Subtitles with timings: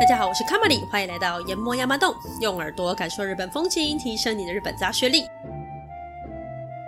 [0.00, 5.26] 大家好，我是卡玛里，欢迎来到研磨亚麻洞，用耳朵感受日本风情，提升你的日本杂学力。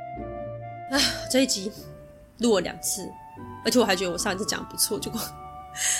[0.90, 0.96] 啊，
[1.30, 1.70] 这一集
[2.38, 3.12] 录了两次，
[3.62, 5.20] 而且我还觉得我上一次讲的不错，结果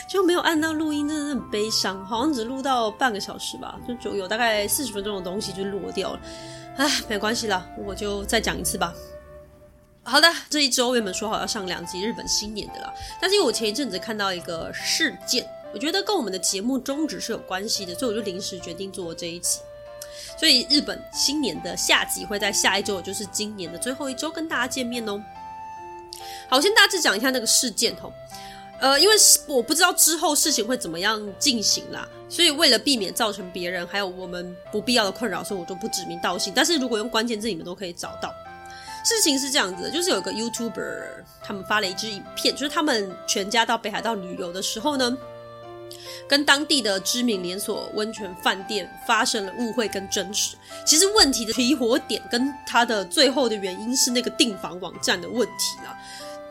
[0.09, 6.21] 就没有按到录音，真的是很悲伤，好像只录到半个小时吧，就就有大概四十分钟的东西就落掉了。
[6.79, 8.95] 啊，没关系啦，我就再讲一次吧。
[10.09, 15.47] 好的，这一周原本说好要上两集日本新年的啦，但是因为我前一阵子看到一个事件。
[15.71, 19.61] 我觉得跟我们的节目宗旨是有关系的，所以我就临时决定做这一集。
[20.41, 25.23] 所以日本新年的下集会在下一周，就是今年的最后一周跟大家见面哦。
[26.49, 28.11] 好，我先大致讲一下那个事件哦。
[28.81, 29.15] 呃，因为
[29.47, 36.51] 我不知道之后事情会怎么样进行啦，所以为了避免造成别人还有我们不必要的困扰，所以我就不指名道姓。
[36.57, 38.33] 但是如果用关键字，你们都可以找到。
[39.05, 41.03] 事情是这样子的，就是有个 YouTuber
[41.43, 45.17] 他们发了一支影片，就是他们全家到北海道旅游的时候呢。
[46.29, 50.55] 跟当地的知名连锁温泉饭店发生了误会跟争执。
[50.85, 55.99] 其实问题的起火点跟他的最后的原因是那个订房网站的问题啦。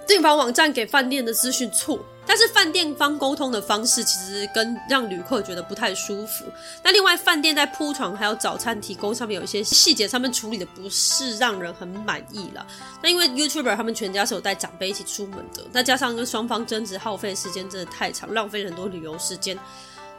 [0.08, 6.44] 订房网站给饭店的资讯错，但是饭店方沟通的方式其实跟让旅客觉得不太舒服。
[6.84, 12.68] 那另外饭店在铺床还有早餐提供上面有一些细节上面处理的不是让人很满意了。
[13.02, 19.58] 那因为 YouTuber 他们全家是有带长辈一起出门的，再加上跟双方争执耗费时间真的太长，浪费了很多旅游时间。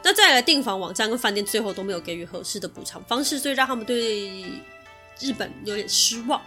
[0.01, 4.43] 那再来订房网站跟饭店最后都没有给予合适的补偿方式，所以让他们对
[5.19, 6.41] 日本有点失望。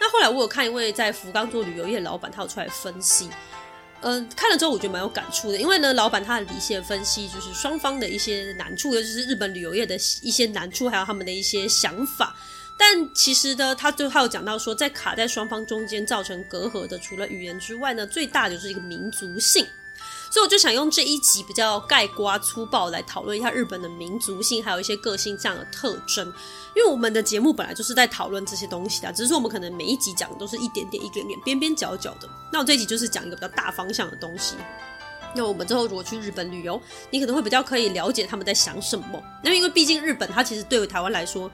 [0.00, 3.30] 那后来我有看一位在福冈做旅游业的老板，他有出来分析，
[4.06, 12.36] 嗯、看了之后我觉得蛮有感触的，因为呢，老板他的离线分析，就是双方的一些难处，尤其是日本旅游业的一些难处，还有他们的一些想法。
[12.76, 19.66] 但其实呢，他最后有讲到说，在卡在双方中间造成隔阂的，除了语言之外呢，最大的就是一个民族性。
[20.34, 26.26] 所以我就想用这一集比较概括粗暴来讨论一下日本的民族性，还有一些个性这样的特征。
[26.74, 32.28] 因为我们的节目本来就是在讨论这些东西的，只是说我们可能每一集讲的都是一点点、一点点、边边角角的。
[32.52, 34.56] 那我这一集就是讲一个比较大方向的东西。
[35.36, 39.22] 那我们之后如果去日本旅游，你可能会比较可以了解他们在想什么。
[39.40, 41.48] 那因为毕竟日本它其实对于台湾来说，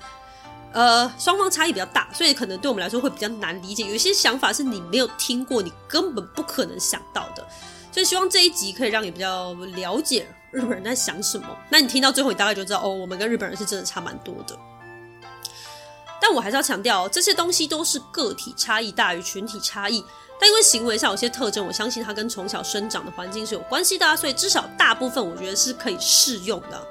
[0.73, 3.83] 呃，双方差异比较大，所以可能对我们来说会比较难理解。
[3.83, 7.47] 有一些想法是你没有听过，你根本不可能想到的。
[7.93, 11.47] 所以希望这一集可以让你比较了解日本人在想什么。
[11.69, 14.57] 那你听到最后，你大概就知道哦，我们跟日本人是真的差蛮多的。
[16.23, 20.05] 但我还是要强调，这些东西都是个体差异大于群体差异。
[20.39, 26.87] 但因为行为上有些特征，我相信它跟从小生长的环境是有关系的啊，所以至少大部分我觉得是可以适用的。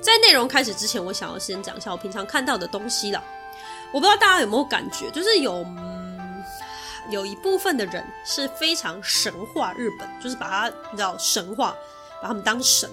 [0.00, 3.22] 在内容开始之前，我想要先讲一下我平常看到的东西了。
[3.92, 5.66] 我不知道大家有没有感觉，就是有。
[7.10, 11.74] 有一部分的人是非常神话日本，就是把它叫神话，
[12.20, 12.90] 把他们当神，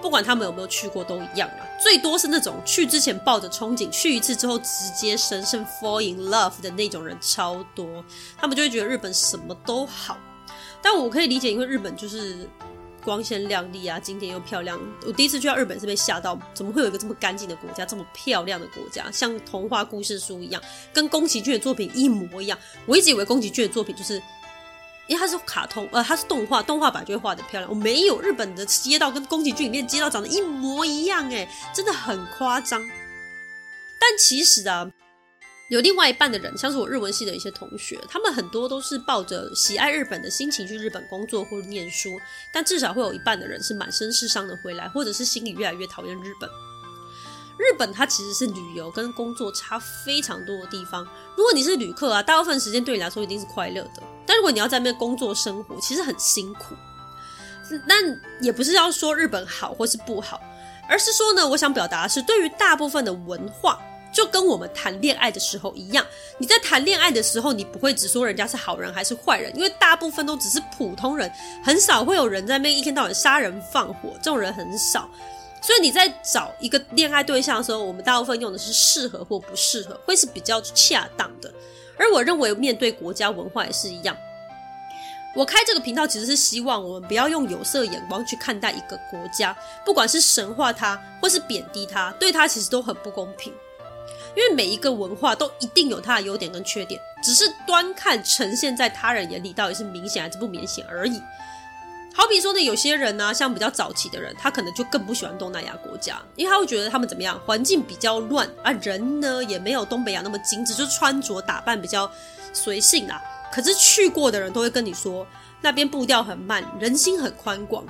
[0.00, 1.66] 不管他们有没有去过都一样啊。
[1.82, 8.04] 最多是那种去之前抱着憧憬，去一次之后直接神圣 fall in love 的那种人超多，
[8.36, 10.16] 他们就会觉得日本什么都好。
[10.80, 12.48] 但我可以理解，因为日本就是。
[13.08, 14.78] 光鲜亮丽啊，景点又漂亮。
[15.06, 22.58] 我第一次去到日本是被吓到，怎么会有一个这么干净的国家，这么漂亮的国家，像童话故事书一样，跟宫崎骏的作品一模一样。
[22.84, 24.22] 我一直以为宫崎骏的作品就是，
[25.06, 27.70] 因为它是卡通，呃，它是动画，动画版就会画得漂亮。
[27.70, 32.78] 我没有，日本的街道跟宫崎骏里面街道长得一模一样，诶，真的很夸张。
[33.98, 34.92] 但其实啊。
[35.68, 42.18] 有另外一半的人，像是我日文系的一些同学，他们很多都是抱着喜爱日本的心情去日本工作或念书，
[42.50, 46.48] 但至少会有一半的人是满身是伤的回来，或者是心里越来越讨厌日本。
[47.58, 51.06] 日本它其实是旅游跟工作差非常多的地方。
[51.36, 56.74] 如果你是旅客啊，大部分时间对你来说一定是快乐的，但如果你要在那边工作生活，其实很辛苦。
[57.86, 60.40] 但也不是要说日本好或是不好，
[60.88, 63.78] 而是说呢，我想表达的是对于大部分的文化。
[64.12, 66.04] 就跟我们谈恋爱的时候一样，
[66.38, 71.30] 你在谈恋爱的时候，你不会只说人家是好人还是坏人，因为大部分都只是普通人，
[71.62, 75.08] 很少会有人在那边一天到晚杀人放火，这种人很少。
[75.60, 81.52] 所以你在找一个恋爱对象的时候，我们大部分用的是适合或不适合，会是比较恰当的。
[81.98, 84.16] 而我认为面对国家文化也是一样。
[85.34, 93.52] 我开这个频道其实是希望我们不要用有色眼光去看待一个国家，不管是神化它或是贬低它，对它其实都很不公平。
[94.38, 101.20] 因为每一个文化都一定有它的优点跟缺点，只是端看呈现在他人眼里到底是明显还是不明显而已。
[102.14, 112.08] 好比说呢，有些人呢、像比较早期的人，他可能就更不喜欢东南亚国家，因为他会觉得他们怎么样，环境比较乱啊，人呢也没有东北亚那么精致，就穿着打扮比较
[112.52, 113.20] 随性啦。
[113.52, 115.26] 可是去过的人都会跟你说，
[115.60, 117.84] 那边步调很慢，人心很宽广。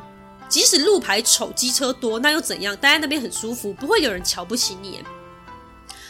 [0.49, 2.75] 即使路牌丑、机车多，那又怎样？
[2.75, 5.05] 待在那边很舒服，不会有人瞧不起你。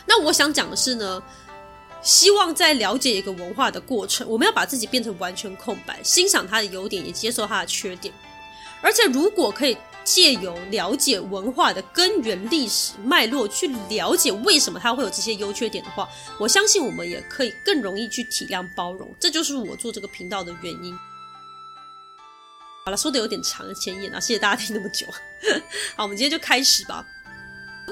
[0.08, 1.22] 那我想讲的是呢，
[2.02, 8.12] 希望在了解一个文化的过程，我们要把自己变成完全空白，欣赏它的优点，也接受它的缺点。
[8.80, 16.08] 而且，如果可以借由了解文化的根源、历史脉络，去了解为什么它会有这些优缺点的话，
[16.38, 19.14] 我相信我们也可以更容易去体谅、包容。
[19.20, 20.96] 这就是我做这个频道的原因。
[22.86, 25.06] 好了，说的有点长的前言啊，谢谢大家听那么久。
[25.94, 27.04] 好，我们今天就开始吧。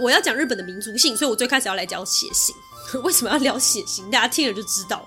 [0.01, 2.55] 我要讲日本的民族性，所以我最开始要来讲血型。
[3.03, 4.11] 为什么要聊血型？
[4.11, 5.07] 大家听了就知道。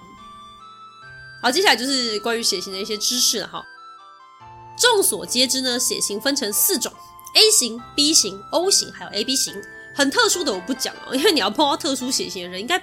[1.42, 3.64] 好，接下来就是关于血型的一些知识了哈。
[4.78, 6.92] 众所皆知呢，血型分成四种
[7.36, 9.54] ：A 型、B 型、O 型，还有 AB 型。
[9.96, 12.80] 很特殊的我不讲哦，因为你要碰到特殊血型的人，应该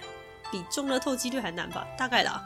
[0.50, 1.86] 比中了透几率还难吧？
[1.98, 2.42] 大概啦。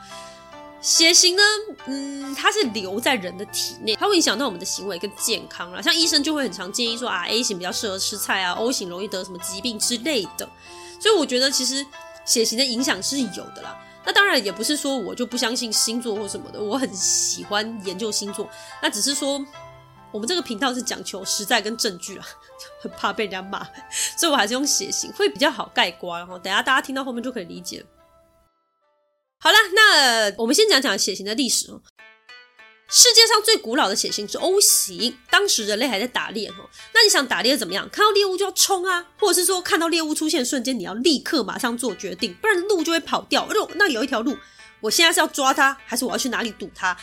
[0.81, 1.43] 血型呢，
[1.87, 5.82] 嗯，它是留在人的体内，它会影响到我们的行为跟健康啦。
[5.82, 10.49] 像医生就会很常建议说啊，A 型比较适合吃菜啊，O 型容易得什么疾病之类的。
[10.99, 11.85] 所以我觉得其实
[12.25, 13.79] 血型的影响是有的啦。
[14.05, 18.49] 那当然也不是说我就不相信星座或什么的，我很喜欢研究星座。
[18.83, 19.44] 那只是说
[20.11, 22.26] 我们这个频道是讲求实在跟证据啊，
[22.83, 23.62] 很怕被人家骂，
[24.17, 26.19] 所以我还是用血型会比较好盖棺。
[26.21, 27.85] 然后等下大家听到后面就可以理解。
[29.43, 31.81] 好了，那我们先讲讲血型的历史哦。
[32.91, 36.69] 世界上最古老的血型是 O 型，当时人类还在打猎哦。
[36.93, 37.89] 那你想打猎怎么样？
[37.89, 43.49] 看到猎物就要冲啊，或者是说看到猎物出现瞬间，你要立刻马上做决定，不然鹿就会跑掉。
[43.77, 44.37] 那有一条鹿，
[44.81, 46.95] 我现在是要抓它，还是我要去哪里堵它？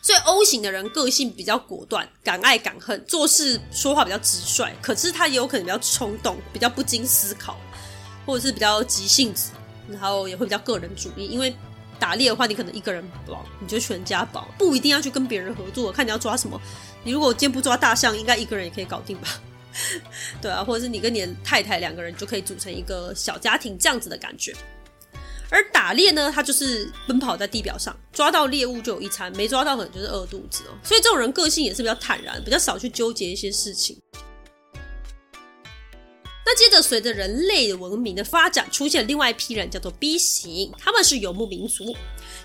[0.00, 7.60] 所以 O 型的人个性比较果断，敢爱敢恨，做事说话比较直率，可是他也有可能比较冲动，比较不经思考，
[8.24, 9.50] 或者是比较急性子。
[9.88, 11.54] 然后也会比较个人主义，因为
[11.98, 15.90] 打猎的话，你可能一个人保，你就全家保，不一定要去跟别人合作。
[15.90, 16.60] 看你要抓什么，
[17.04, 19.28] 你如果今天不抓大象，应该一个人也可以搞定吧？
[20.40, 24.54] 对啊，或者是你跟你的太太两个人就可以组成一个小家庭这样子的感觉。
[25.48, 30.74] 而打猎呢，它就是奔跑在地表上，抓到猎物就有一餐，没抓到可能就是饿肚子哦。
[30.82, 33.96] 所以这种人个性也是比较坦然，比较少去纠结一些事情。
[36.48, 41.92] 那接着，随着人类文明的发展，出现另外一批人，叫做 B 型，他们是游牧民族。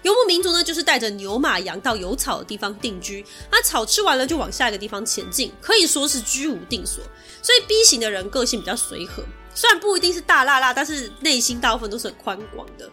[0.02, 7.04] 游牧民族呢，就是带着牛马羊到有草的地方定居，那草吃完了就往下一个地方前进，可以说是居无定所。
[7.44, 12.90] 所以 B 型的人个性比较随和，虽然不一定是大辣辣，但是内心大部分都是很宽广的，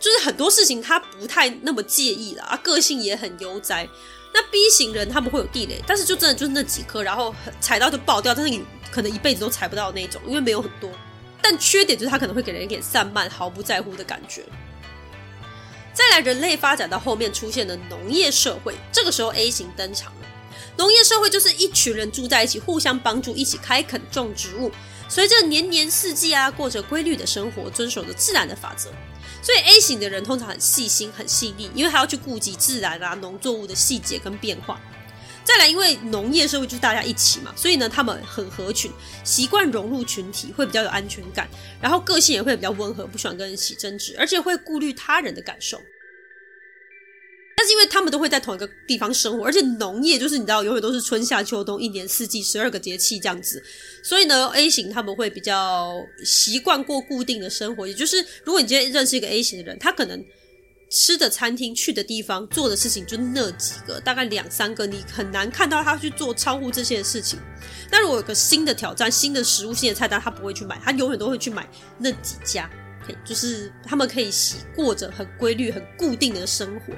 [0.00, 3.86] 就是很多事情他不太那么介意了啊，个性也很悠哉。
[4.32, 8.64] 那 B 型人他们会有地雷，但是就真的就是那几颗，然后踩到就爆掉，但是你。
[8.94, 10.88] 可能一辈子都踩不到那种，因为没有很多。
[11.42, 14.44] 但缺点就是它可能会给人一点散漫、毫不在乎的感觉。
[15.92, 20.20] 再来，人类发展到后面出现了农业社会，这个时候 A 型登场了。
[20.76, 24.70] 农业社会就是一群人住在一起，互相帮助，一起开垦种植物，
[25.08, 28.90] 随着年年四季啊，过着规律的生活，遵守着自然的法则。
[29.42, 34.80] 所以 A 型的人通常很细心、很细腻，因为还要去顾及自然啊、农作物的细节跟变化。
[35.44, 38.90] 再来，因为农业社会就是大家一起嘛，所以呢，他们很合群，
[39.22, 41.46] 习惯融入群体，会比较有安全感，
[41.82, 45.78] 然后个性也会比较温和，不喜欢跟人起争执，而且会顾虑他人的感受。
[47.56, 53.62] 但是因为他们都会在同一个地方生活，而且农业就是你知道，永远都是春夏秋冬，一年四季十二个节气这样子，
[54.02, 60.24] 所以呢，A 型他们会比较习惯过固定的生活，也就是如果你今天认识一个 A 型的人，他可能。
[60.94, 67.36] 吃的餐厅、去的地方、做的事情就那几个，大概两三个，你很难看到他去做超乎这些事情。
[67.90, 72.70] 那如果有个新的挑战、新的食物、新的菜单，他不会去买，他永远都会去买那几家，
[73.24, 74.30] 就是他们可以
[74.72, 76.94] 过着很规律、很固定的生活，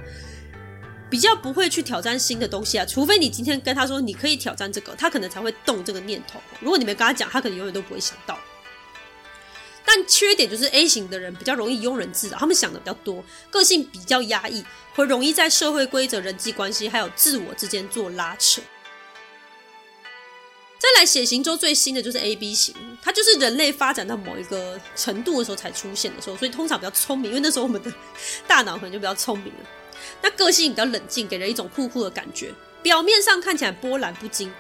[1.09, 2.85] 比较不会去挑战新的东西啊。
[2.85, 6.39] 除非你今天跟他说你可以挑战这个，他可能才会动这个念头。
[6.61, 8.39] 如果你没跟他讲，他可能永远都不会想到。
[9.87, 14.65] 但缺点就是 A 型的人比较容易庸人自扰，他们想的比较多，个性比较压抑，
[14.95, 18.61] 会容易在社会规则、人际关系还有自我之间做拉扯。
[20.79, 27.93] 再来，血型中最新的就是 AB 型，它就是人类发展到某一个程度的时候才出现的时候，所以通常比较聪明，因为那时候我们的
[28.47, 29.61] 大脑可能就比较聪明了。
[30.21, 32.53] 那个性比较冷静，给人一种酷酷的感觉，
[32.83, 34.53] 表面上看起来波澜不惊。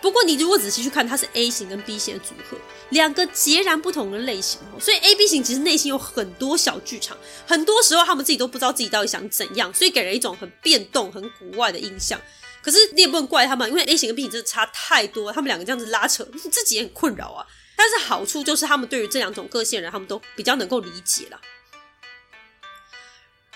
[0.00, 2.56] 不过，你如果仔细去看，它是 A 型跟 B 型的组合，
[2.88, 4.58] 两个截然不同的类型。
[4.80, 7.16] 所以 AB 型其实内心有很多小剧场，
[7.46, 12.20] 很多时候他们自己都不知道自己到底想怎样，所以给人一种很变动、很古怪的印象。
[12.62, 17.46] 可是你也不能怪他们，因为 A 型跟 B 型真的差太多，他们两个这样子拉扯，自己也很困扰啊。
[17.76, 21.40] 但是好处就是他们对于这两种个性人，他们都比较能够理解了。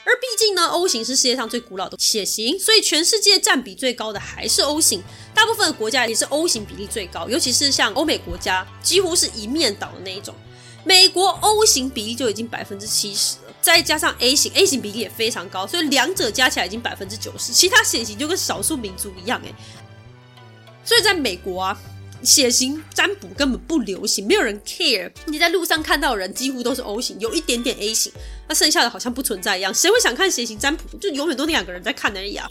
[0.06, 5.02] 而毕竟呢，O 型是世界上最古老的血型，所以全世界占比最高的还是 O 型。
[5.34, 10.34] 大部分的国家也是 O 型比例最高，尤其是像欧美国家，几乎是一面倒的那一种。
[10.84, 17.52] 美国 O 型比例就已经百分之七十了，再加上 A 型，A 型比例也非常高，所以两者加起来已经百分之九十。
[17.52, 19.54] 其他血型就跟少数民族一样，哎，
[20.84, 21.80] 所以在美国啊。
[22.22, 25.10] 血型占卜根本不流行，没有人 care。
[25.26, 28.12] 你在路上看到的人几乎都是 O 型，有一点点 A 型，
[28.48, 29.74] 那剩下的好像不存在一样。
[29.74, 30.96] 谁会想看血型占卜？
[30.98, 32.48] 就永远都那两个人在看而已啊。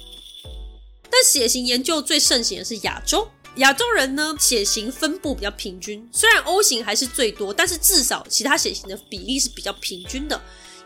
[1.10, 6.08] 但血型研究最盛行的是亚洲，亚洲人呢，血型分布比较平均。
[6.12, 10.39] 虽然 O 型还是最多，但是至少其他血型的比例是比较平均的。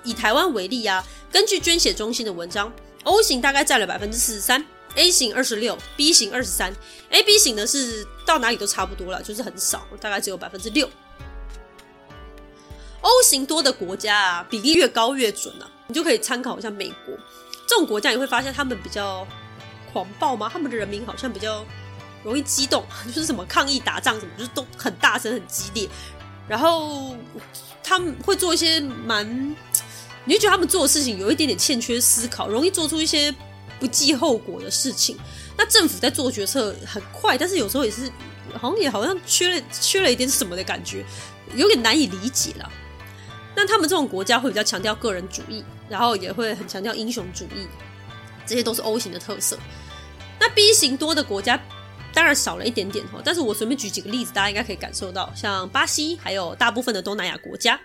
[0.03, 2.71] 以台湾为例啊，根据捐血中心的文章
[3.03, 4.65] ，O 型大概占了百分之四十三。
[4.97, 6.73] A 型二十六，B 型二十三
[7.11, 10.89] ，AB 型呢是到哪里都差不多了，就是很少，大概只有百分之六。
[13.01, 17.15] O 型多的国家啊，比例越高越准啊，你就可以参考一下美国
[17.67, 19.25] 这种国家，你会发现他们比较
[19.93, 20.49] 狂暴吗？
[20.51, 21.63] 他们的人民好像比较
[22.23, 25.87] 容易激动， 就是什么抗议、打仗什么，就是都很大声、很激烈，
[26.47, 27.15] 然后
[27.83, 29.55] 他们会做一些蛮，
[30.25, 33.31] 你就觉得他们做的事情有一点点欠缺思考，容易做出一些。
[33.79, 35.17] 不计后果的事情，
[35.57, 38.11] 那政府在做决策很快，但是有时候也是
[38.53, 41.05] 好像也好像缺了缺了一点什么的感觉，
[41.55, 42.71] 有点难以理解了。
[43.55, 47.67] 那他们这种国家会比较强调个人主义，然后也会很强调英雄主义，
[48.45, 49.57] 这些都是 O 型的特色。
[50.39, 51.59] 那 B 型多的国家
[52.13, 57.79] 当然少了一点点哈，但是我随便举几个例子，大家应该可以感受到，像巴西还有大部分的东南亚国家。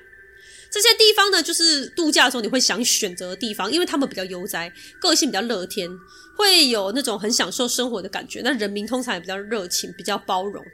[0.72, 5.86] 这些地方呢，就是度假的时候你会想选择的地方，因为他们比较悠哉，个性比较乐天，
[6.34, 8.40] 会有那种很享受生活的感觉。
[8.42, 10.64] 那人民通常也比较热情，比较包容。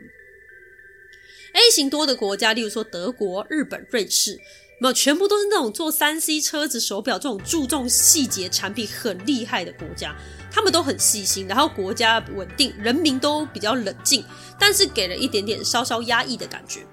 [1.52, 4.38] A 型多的国家，例如说德国、日本、瑞士，
[4.80, 10.14] 没有全部都是那种做三 C 车子、手表这种注重细节产品很厉害的国家，
[10.48, 14.24] 他们都很细心，然后国家稳定，人民都比较冷静，
[14.60, 16.86] 但是给了一点点稍稍压抑的感觉。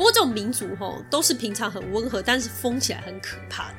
[0.00, 3.74] 不过这种民族吼都是平常很温和，但是疯起来很可怕的。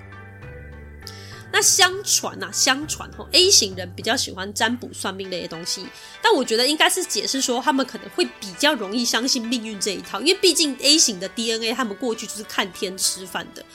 [1.52, 5.88] 那相传呐、啊，相传吼 A 型人比较喜欢占卜算命类的东西，
[6.22, 13.66] 但我觉得应该是解释说他们可能会比较容易相信命运这一套，因为毕竟 A 型的 DNA 他们过去就是看天吃饭的，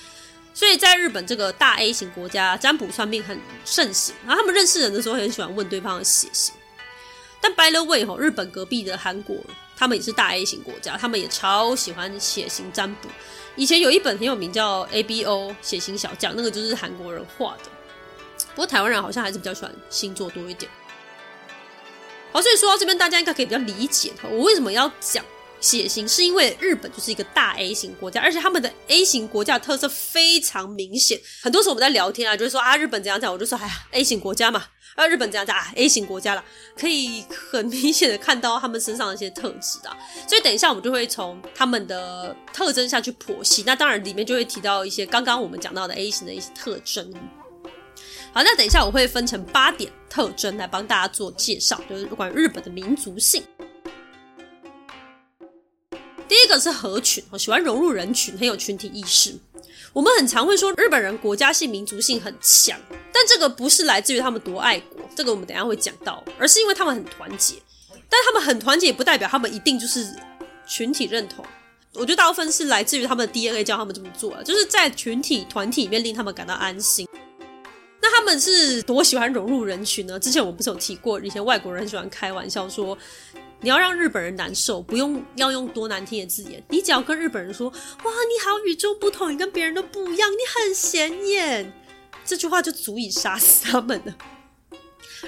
[0.55, 6.55] 所以在日本这个大 A 型国家，占卜算命很盛行，然后他们认识人的时候很喜欢问对方的血型。
[7.41, 9.37] 但 by the way 吼，日本隔壁的韩国。
[9.77, 13.09] 他们也是大 A 型国家，他们也超喜欢血型占卜。
[13.55, 17.71] 以前有一本很有名叫《ABO 血型小将》，那个就是韩国人画的。
[18.55, 20.71] 不过台湾人好像还是比较喜欢星座多一点。
[22.33, 25.25] 好，所以说到这边，大家应该可以比较理解我为什么要讲
[25.59, 31.19] 血型，是因为日本就是一个大 A 型国家，而且他们的 A 型国家特色非常明显。
[31.43, 34.65] 很多时候我们在聊天啊，就是说啊，日本怎样讲，我就说哎呀，A 型国家嘛。
[34.97, 43.63] 啊，日本这样子啊，A 型国家了，可以很明显的看到他们身上的一些特质啊，所以等一下我们就会从他们的特征下去剖析。
[43.67, 47.13] 那当然里面就会提到一些刚刚我们讲到的 A 型的一些特征。
[48.33, 53.43] 好，那等一下我会分成八点特征来帮大家做介绍，就是关于日本的民族性。
[56.29, 59.39] 第一个是合群，喜欢融入人群，很有群体意识。
[59.97, 62.79] 我们很常会说日本人国家性、民族性很强，
[63.11, 67.55] 但这个不是来自于他们多爱国，这个我们等下会讲到，而是因为他们很团结。
[68.07, 70.07] 但他们很团结不代表他们一定就是
[70.67, 71.43] 群体认同。
[71.95, 77.09] 我觉得大部分是来自于他们的 DNA 叫他们这么做，就是在群体团体里面令他们感到安心。
[78.03, 80.21] 那他们是多喜欢融入人群呢？
[80.21, 82.97] 之前我不是有提过，以前外国人很喜欢开玩笑说。
[83.61, 87.69] 你要让日本人难受，不用要用多难听的字眼，你只要跟日本人说
[88.05, 91.73] ：“哇，你好与众不同，你跟别人都不一样，你很显眼。”
[92.25, 94.15] 这句话就足以杀死他们了。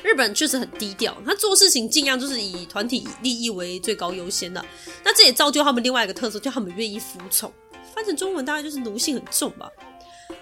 [0.03, 4.65] 日本人确实很低调，他做事情尽量就是以团体利益为最高优先的。
[5.03, 7.53] 那这也造就他们另外一个特色，就他们愿意服从。
[7.95, 9.69] 翻成中文大概就是奴性很重吧。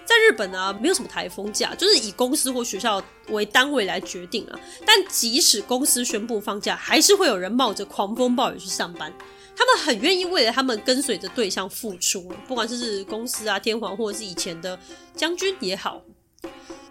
[0.05, 4.59] 在日本呢、没有什么台风假，就是以公司或学校为单位来决定啊。
[4.85, 9.13] 但即使公司宣布放假，还是会有人冒着狂风暴雨去上班。
[9.55, 14.77] 他们很愿意为了他们跟随着对象付出，不管是是公司啊、天皇或者是以前的
[15.15, 16.01] 将军也好。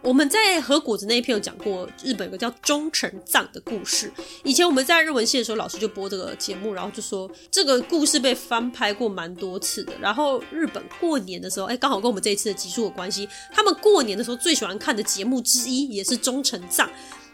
[0.03, 4.12] 我们在和果子那一篇有讲过，日本有个叫忠臣藏的故事。
[4.45, 9.93] 以前我们在日文系的时候，老师就播这个节目，然后就说这个故事被翻拍过蛮多次的。
[10.00, 13.29] 然后日本过年的时候，哎，刚好跟我们这一次的集数有关系。
[13.53, 16.88] 他们过年的时候最喜欢看的节目之一也是忠臣藏。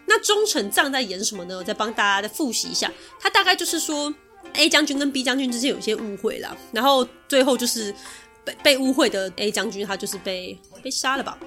[0.07, 1.59] 那忠臣藏在演什么呢？
[1.59, 2.91] 我再帮大家再复习一下。
[3.21, 4.13] 他大概就是说
[4.55, 7.95] ，A 将军跟 B 将军之间有一些误会啦，然后最后就是
[8.45, 11.39] 被被误会的 A 将军，他就是被被杀了吧。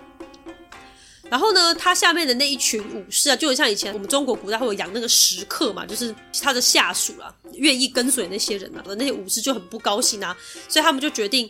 [1.30, 10.36] 然后呢，他下面的那一群武士啊，就像以前我们中国古代会有养那个食客嘛，就是他的下属啊，愿意跟随那些人啊，那些武士就很不高兴啊，
[10.70, 11.50] 所以他们就决定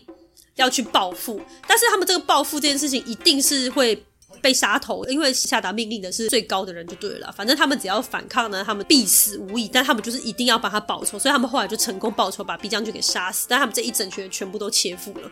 [0.55, 1.41] 要去报复。
[1.67, 4.01] 但是他们这个报复这件事情一定是会
[4.41, 7.32] 被杀头，因为下达命令的是最高的人就对了。
[7.36, 9.67] 反正他们只要反抗呢，他们必死无疑。
[9.67, 13.46] 但他们就是一定要帮他报仇，所以他们后来就成功报仇，把毕将军给杀死。
[13.50, 15.29] 但他们这一整群人全部都切腹了。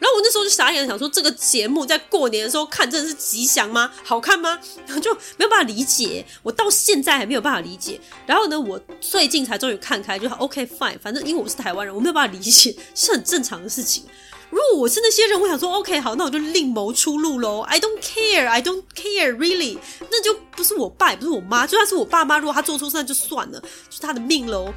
[0.00, 3.92] 然后我那时候就傻眼，想说这个节目在过年的时候看真的是吉祥吗？
[4.02, 4.58] 好看吗？
[4.86, 8.00] 然后就没有办法理解，我到现在还没有办法理解。
[8.26, 14.04] 然后呢，我最近才终于看开，就 OK fine，反正因为我是台湾人，我没有办法理解，是很正常的事情。
[14.48, 17.60] 如果我是那些人，我想说 OK 好，那我就另谋出路喽。
[17.60, 19.78] I don't care, I don't care really，
[20.10, 24.72] 那就不是我爸，也不是我妈，就算是我爸妈，如果他做错事那就算了，就是他的命喽。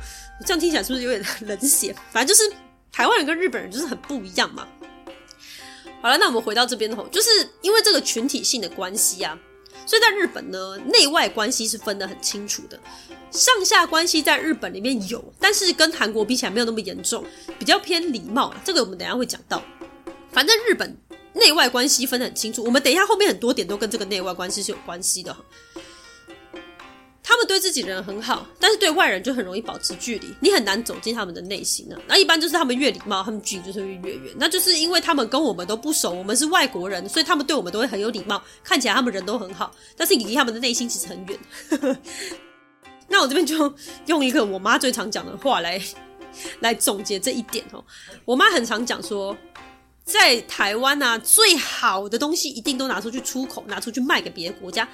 [0.46, 1.96] 这样听起来是不是有点 冷血？
[2.12, 2.56] 反正就是
[2.92, 4.68] 台湾人跟日本人就是很不一样嘛。
[6.04, 7.30] 好了，那我们回到这边吼，就是
[7.62, 9.40] 因为这个群体性的关系啊，
[9.86, 12.78] 所以在日本呢，内外关系是分得很清楚的。
[13.32, 17.24] 上下关系在日本里面有，但是跟韩国比起来没有那么严重，
[17.58, 18.54] 比较偏礼貌。
[18.66, 19.64] 这个我们等一下会讲到。
[20.30, 20.94] 反正日本
[21.32, 25.34] 内外关系分得很清楚，我们等一下后面很多点都跟这个内外关系是有关系的。
[27.34, 31.98] 他们对自己人很好，但是对外人就很容易保持距离，你很难走进他们的内心呢。
[32.08, 34.36] 那一般就是他们越礼貌，他们距离就是越远。
[34.38, 41.98] 那就是因为他们跟我们都不熟，我们是外国人，所以他们对我们都会很有礼貌，看起来他们人都很好，但是你离他们的内心其实很远。
[43.08, 43.74] 那我这边就
[44.06, 45.82] 用一个我妈最常讲的话来
[46.60, 47.84] 来总结这一点哦。
[48.26, 49.36] 我妈很常讲说，
[50.06, 54.88] 在台湾啊，最好的东西一定都拿出去出口，拿出去卖给别的国家。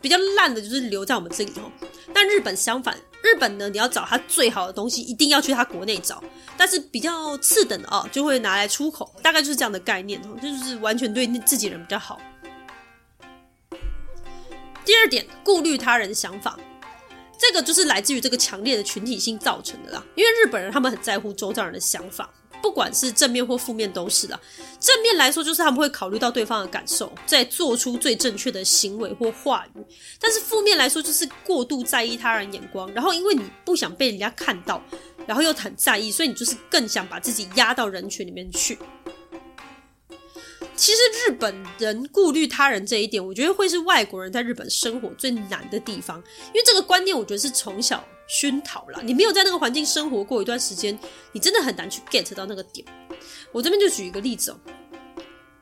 [0.00, 1.70] 比较烂的就是留在我们这里哦，
[2.12, 6.22] 但日本相反，日本呢，你要找它最好的东西，一定要去它国内找，
[6.56, 12.20] 但是比较次等的哦，就会拿来出口，大概就是这样的概念哦，就是完全对自己人比较好。
[14.84, 16.58] 第二点，顾虑他人想法，
[17.38, 22.30] 这个就是来自于这个强烈的群体性造成的啦，因为日本人他们很在乎周遭人的想法。
[22.64, 24.40] 不管是正面或负面都是的。
[24.80, 29.82] 正面来说，就是他们会考虑到对方的感受，在做出最正确的行为或话语；
[30.18, 34.82] 但是负面来说，就是过度在意他人眼光，然后因为你不想被人家看到，
[35.26, 38.78] 然后又很在意，所以你就是更想把自己压到人群里面去。
[40.76, 49.00] 其实日本人顾虑他人这一点，我觉得会是外国人在日本生活最难的地方，因为这个观念我觉得是从小熏陶啦。
[49.02, 50.98] 你没有在那个环境生活过一段时间，
[51.32, 52.86] 你真的很难去 get 到那个点。
[53.52, 54.58] 我这边就举一个例子哦，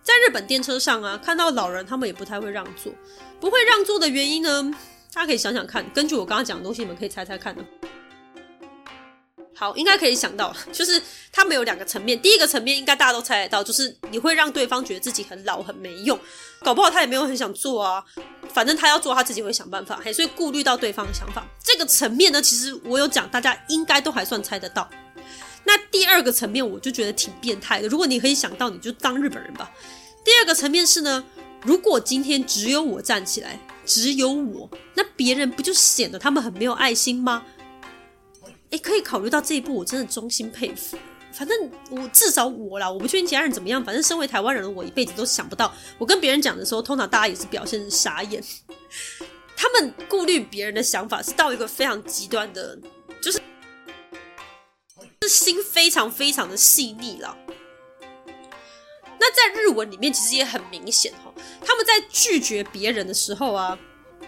[0.02, 2.92] 在日本电车上啊，看到老人他们也不太会让座，
[3.38, 4.70] 不会让座的原因呢，
[5.12, 7.62] 大家可以想想看，根据我刚刚讲的东西，你们可以猜猜看呢。
[9.62, 12.20] 好，应该可以想到， 就是他们有两个层面。
[12.20, 16.18] 第一个层面应该大家都猜得到，就是你会让对方觉得自己很老很没用，
[16.64, 18.04] 搞不好他也没有很想做啊，
[18.52, 21.46] 反正他要做他自己会想办法，嘿，所以顾虑到对方的想法。
[21.62, 24.90] 这个层面呢，其实我有讲，大家应该都还算猜得到。
[25.62, 27.86] 那第二个层面，我就觉得挺变态的。
[27.86, 29.70] 如果你可以想到，你就当日本人吧。
[30.24, 31.24] 第二个层面是呢，
[31.62, 37.44] 如果今天只有我站起来，只有我，那别人不就显得他们很没有爱心吗？
[38.72, 40.98] 诶，可以考虑到这一步，我真的衷心佩服。
[41.32, 43.82] 反正我至少我啦，我不确定其他人怎么样。
[43.82, 45.72] 反正身为台湾人的我，一辈子都想不到。
[45.98, 48.42] 我跟别人讲的时候，通常大家也是表现傻眼。
[49.56, 52.78] 他们顾虑别人的想法是到一个非常极端的，
[53.22, 53.40] 就是
[55.22, 57.36] 是心非常非常的细腻了。
[59.20, 61.32] 那在日文里面，其实也很明显哈，
[61.64, 63.78] 他们在拒绝别人的时候啊。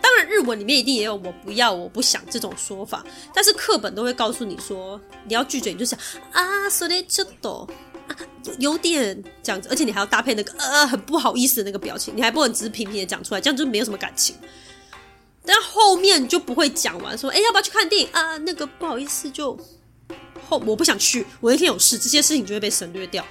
[0.02, 6.00] 当然，日文里面一定也有“我不要”“我不想”这种说法，但是课本都会告诉你说，你要拒绝，你就想
[6.32, 7.68] 啊，それちょっと
[8.08, 8.16] 啊，
[8.60, 14.36] 有点这样子，而且你还要搭配那个呃很不好意思的那个表情，你还不能只是平平的讲出来，这样就没有什么感情。
[15.46, 18.38] 但后面就不会讲完，说哎，要不要去看电影啊？
[18.38, 19.58] 那个不好意思，就
[20.48, 23.26] 后我不想去，我那天有事，这些事情就会被省略掉，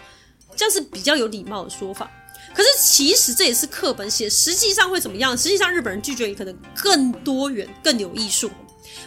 [0.55, 2.11] 这样是比较有礼貌的说法。
[2.54, 5.38] 可是其实这也是课本写，实际上会怎么样？
[5.38, 8.52] 实际上日本人拒绝你可能更多元、更有艺术。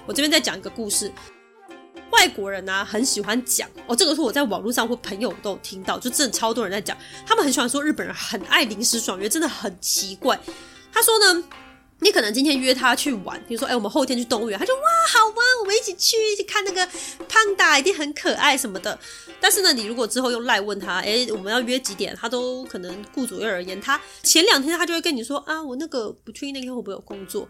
[0.04, 1.10] 我这边再讲一个故事，
[2.10, 10.38] 外国人啊很喜欢讲哦，这个是我在网络上或朋友都有听到，就真的超多人在讲，他们很喜欢说日本人很爱临时爽约，真的很奇怪。
[10.92, 11.44] 他说呢。
[12.00, 16.86] 你可能今天约他去玩，比如说，哎，我们后天去动物园，他就哇，好玩，我们一起去，一起看那个
[17.28, 18.98] 胖达，一定很可爱什么的。
[19.40, 23.80] 但是呢，你如果之后用赖问他，哎，我们要约几点，他都可能顾左右而言。
[23.80, 27.48] 他前两天他就会跟你说啊，我那个不确定那天会不会有工作。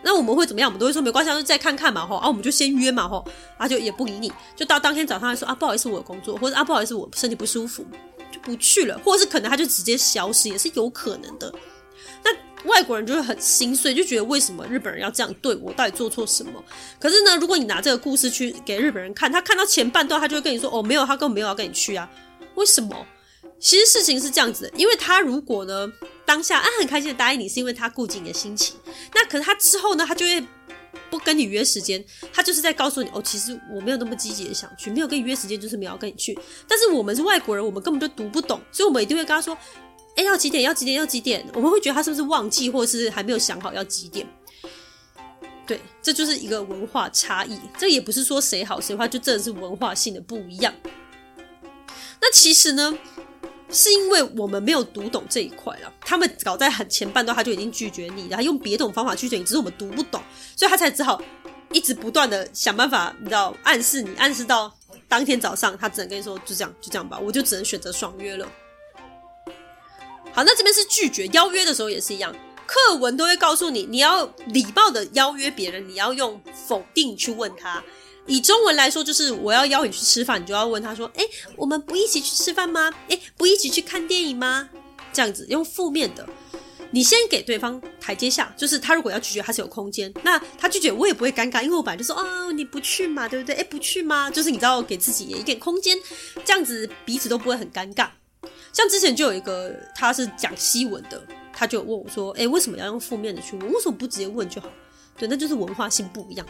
[0.00, 0.70] 那我们会怎么样？
[0.70, 7.84] 我们都会说没关系，就再看看嘛，吼啊，我们就先约嘛，吼啊，就也不理你，就到当天早上来说啊，不好意思，我有工作，或者啊，不好意思，我身体不舒服，
[8.30, 11.52] 就不去了，或者是可能他就直接消失，也是有可能的。
[12.22, 12.30] 那
[12.64, 15.72] 外国人就会很心碎，就觉得为什么日本人要这样对我？
[15.74, 16.62] 到底做错什么？
[16.98, 22.10] 可是呢，如果你拿这个故事去给日本人看，他看到前半段，他就会跟你说：“哦，没有，他根本没有要跟你去啊。”
[22.56, 23.06] 为什么？
[23.60, 25.90] 其实事情是这样子的，因为他如果呢
[26.24, 28.76] 当下啊很开心的答应你，是因为他顾及你的心情。
[29.14, 30.44] 那可是他之后呢，他就会
[31.10, 39.56] 不跟你约时间，他就是在告诉你：“哦，其实我没有那么积极的想去，没有跟你约时间，就是没有要跟你去。”但是我们是外国人，我们根本就读不懂，所以我们一定会跟他说。
[40.18, 40.64] 哎，要几点？
[40.64, 40.96] 要几点？
[40.98, 41.46] 要几点？
[41.54, 44.26] 我们会觉得他是不是忘记，或是还没有想好要几点？
[45.64, 47.56] 对，这就是一个文化差异。
[47.78, 50.74] 这也不是说谁好谁坏，就真的是文化性的不一样。
[52.20, 52.98] 那其实呢，
[53.70, 55.92] 是因为我们没有读懂这一块了。
[56.00, 60.20] 他们搞在很前半段，他就已经拒绝你，然后用别种方法拒绝你，只是我们读不懂，
[60.56, 61.22] 所以他才只好
[61.70, 64.74] 一直不断的想办法，你知道，暗示你，暗示到
[65.06, 68.48] 当天早上，他只能跟你说，就这样，就这样吧，我就只能选择爽约了。
[70.38, 72.32] 好，那这边是拒绝邀约的时候也是一样，
[72.64, 77.82] 课文都会告诉你，你要礼貌的邀约别人，你要用否定去问他。
[78.24, 81.24] 以中文来说，就是我要邀你去吃饭，你就要问他说：“哎，
[81.56, 82.88] 我们不一起去吃饭吗？
[83.08, 84.70] 哎，不一起去看电影吗？”
[85.12, 86.24] 这样子用负面的，
[86.92, 90.14] 你先给对方台阶下，就是他如果要拒绝，他是有空间。
[90.22, 93.56] 那他拒绝我也不会尴尬，因为我本来就说：“哦，你不去嘛，对不对？
[93.56, 95.98] 哎，不去吗？”就是你知道给自己一点空间，
[96.44, 98.10] 这样子彼此都不会很尴尬。
[98.72, 103.72] 像之前就有一个，他是讲西文的，他就问我说：“诶，为什么要用负面的去问？
[103.72, 104.68] 为什么不直接问就好？”
[105.18, 106.46] 对，那就是文化性不一样。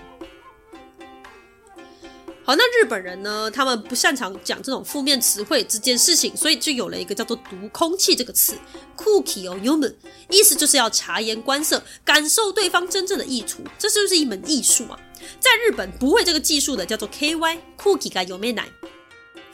[2.44, 8.54] 好，那日本人呢，他们不擅长讲这种负面词汇这件事情，所以就有了一个叫做“读空气”这个词
[8.96, 9.94] ，“kuki o yumu”，
[10.30, 13.62] 意思就是要察言观色，感受对方真正的意图。
[13.78, 14.98] 这是不是一门艺术啊？
[15.38, 18.64] 在日本不会这个技术的叫做 “ky”，“kuki ga yomenai”。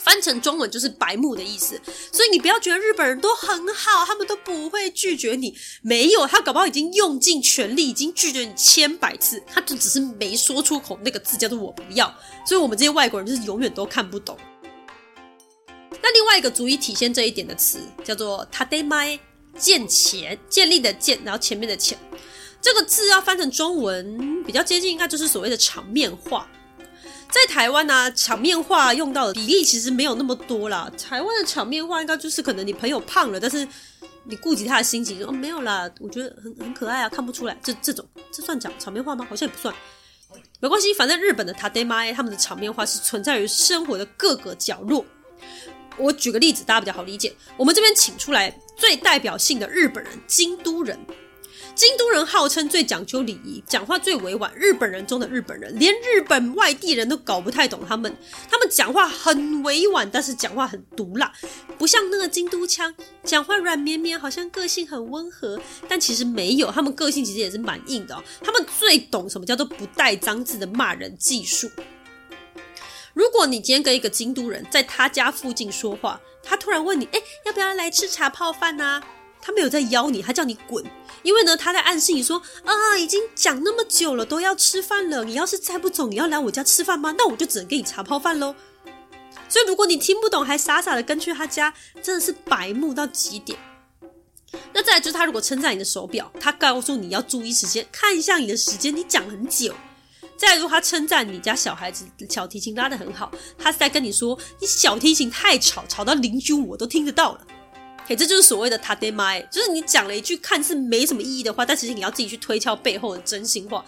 [0.04, 1.80] 翻成中文就是白目的意思，
[2.12, 5.56] 所以你不要觉得日本人都很好，他们都不会拒绝你。
[5.80, 12.14] 没有，他搞不好已经用尽全力，已经拒绝你千百次，他就只是没说出口那个字叫做“我不要”。
[12.46, 14.36] 所以，我们这些外国人就是永远都看不懂。
[16.02, 19.18] 那另外一个足以体现这一点的词叫做 “tademae”，
[19.56, 21.98] 建钱，建立的建，然后前面的钱，
[22.60, 26.46] 这个字要翻成中文比较接近，应该就是所谓的场面话。
[27.33, 30.91] 在台湾呢、啊，场面话用到的比例其实没有那么多啦。
[30.97, 33.67] 台湾的场面话应该就是可能你朋友胖了，但是
[34.23, 37.57] 你顾及他的心情，说哦没有啦，我觉得很很可爱啊，看不出来。
[37.61, 39.25] 这这种这算讲场面话吗？
[39.29, 39.73] 好像也不算。
[40.59, 45.05] 没关系，反正日本的タテマエ他们的场面话是存在于生活的各个角落。
[45.97, 47.33] 我举个例子，大家比较好理解。
[47.57, 50.97] 我们这边请出来最代表性的日本人，京都人。
[51.74, 54.52] 京都人号称最讲究礼仪，讲话最委婉。
[54.54, 58.16] 日本人中的日本人，连日本外地人都搞不太懂他们。
[58.48, 61.32] 他们讲话很委婉，但是讲话很毒辣，
[61.76, 65.60] 不像那个京都腔，讲话软绵绵，好像个性很温和。
[65.88, 68.22] 但其实没有，他们个性其实也是蛮硬的。
[68.40, 71.68] 他们最懂什么叫做不带脏字的骂人技术。
[73.14, 79.02] 如果你今天跟一个京都人在他家附近说话，他突然问你：“哎，要不要来吃茶泡饭啊？”
[79.44, 80.82] 他没有在邀你，他叫你滚。
[81.22, 85.22] 因为呢，他在暗示你说啊，已经讲那么久了，都要吃饭了。
[85.22, 87.14] 你要是再不走，你要来我家吃饭吗？
[87.18, 88.54] 那我就只能给你茶泡饭喽。
[89.46, 93.58] 所以如果你听不懂，还傻傻的跟去他家，真的是白目到极点。
[94.72, 99.74] 那再来就是，他如果称赞你的手表，他告诉你要注意时间，看一下你的时间，你讲很久。
[100.36, 107.46] 再，如果他称赞你家小孩子小提琴拉得很好，他是在跟你说你小提琴太吵，吵到邻居我都听得到了。
[108.05, 113.85] 嘿，这就是所谓的タテマエ，就是你讲了一句看似没什么意义的话，但其实你要自己去推敲背后的真心话。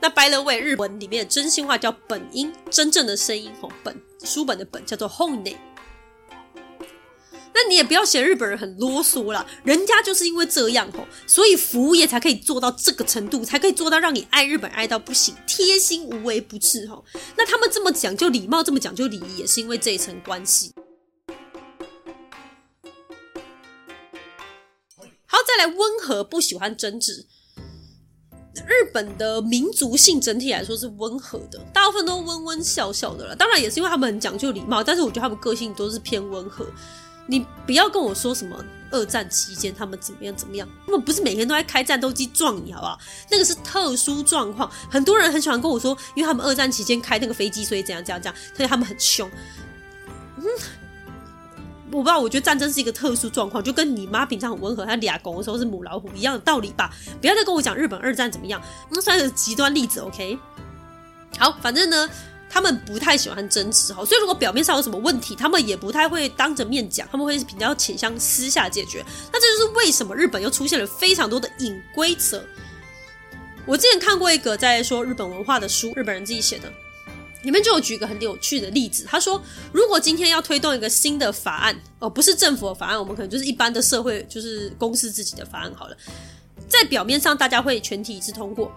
[0.00, 5.56] 那 by the way，日文里面的真心话叫本音，真正的声音吼，本书本的本叫做本音。
[7.54, 17.02] 那你也不要嫌日本人很啰嗦啦，人家就是因为这样吼，所以服务业才可以做到这个程度，才可以做到让你爱日本爱到不行，贴心无微不至吼。
[17.36, 20.72] 那他们这么讲究礼貌，这么讲究礼仪，也是因为这一层关系。
[25.31, 27.25] 好，再来温和，不喜欢争执。
[28.67, 33.33] 日本的民族性整体来说是温和的，大部分都温温笑笑的了。
[33.33, 36.67] 当然也是因为他们很讲究礼貌，但是我觉得他们个性都是偏温和。
[37.27, 42.99] 你不要跟我说什么二战期间他们怎么样怎么样，他们不是每天都在开战斗机撞你，好不好？
[43.29, 44.69] 那个是特殊状况。
[44.89, 49.31] 很多人很喜欢跟我说，因为他们二战期间开那个飞机，所以怎样怎样怎样，所以他们很凶。
[50.35, 50.43] 嗯。
[51.91, 56.89] 我不知道，我觉得战争是一个特殊状况，就跟你妈平常很温和，她俩拱的时候是母老虎一样的道理吧。
[57.19, 60.39] 不要再跟我讲日本二战怎么样，那算是极端例子，OK？
[61.37, 62.09] 好，反正呢，
[62.49, 69.03] 他们不太喜欢争执，哈，所以如果表面上有什么问题，他们也不太会当着面讲，他们会比较倾向私下解决。
[69.31, 72.43] 那这就是为什么日本又出现了非常多的隐规则。
[73.65, 76.71] 我之前看过一个在说日本文化的书，日本人自己写的，
[77.43, 79.05] 里面就有举一个很有趣的例子。
[79.07, 85.97] 他说，如果今天要推动一个新的法案，哦，不是政府的法案，我们可能就是一般的社会，就是公司自己的法案好了，
[86.67, 88.71] 在表面上大家会全体一致通过。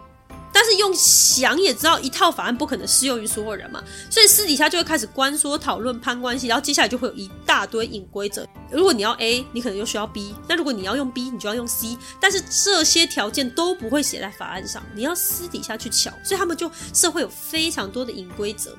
[0.54, 8.46] 但是用想也知道，一套法案不可能适用于所有人嘛，所以私底下就会开始关说、讨论、攀关系，然后接下来就会有一大堆隐规则。
[8.70, 11.98] 如果你要 A，你可能就需要 B；那如果你要用 B，你就要用 C。
[12.20, 16.12] 但是这些条件都不会写在法案上，你要私底下去瞧。
[16.24, 18.76] 所以他们就社会有非常多的隐规则。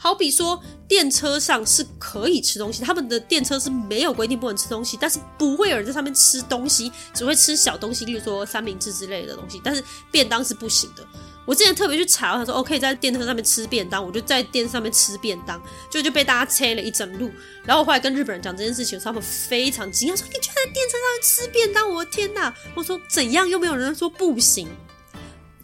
[0.00, 9.60] 好比说，电车上是可以吃东西，他们的电车是没有规定不能吃东西，但是不会有人在上面吃东西，只会吃小东西，例如说三明治之类的东西。
[9.62, 11.04] 但是便当是不行的。
[11.44, 17.30] 我之前特别去查，他说哦，可以在电车上面吃便当，我就在电车上面吃便当，就就被大家催了一整路。
[17.64, 22.54] 然后我后来跟日本人讲这件事情，他们非常惊讶，说你居然在电车上面吃便当，我的天哪！
[22.74, 23.48] 我说怎样？
[23.48, 24.68] 又没有人说不行。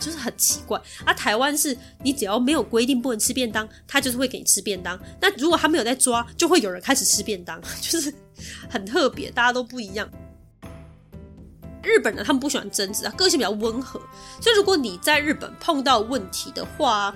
[0.04, 1.14] 就是很奇怪啊！
[1.14, 4.98] 台湾是你只要没有规定不能吃便当，他就是会给你吃便当。
[5.20, 8.12] 那如果他没有在抓，就会有人开始吃便当， 就是
[8.68, 10.06] 很特别，大家都不一样。
[11.82, 13.98] 日本人他们不喜欢争执啊，个性比较温和，
[14.40, 17.14] 所以如果你在日本碰到问题的话，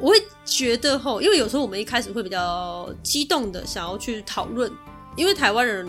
[0.00, 4.72] 我会觉得吼，因为有时候我们一开始会比较激动的想要去讨论，
[5.16, 5.88] 因为台湾人。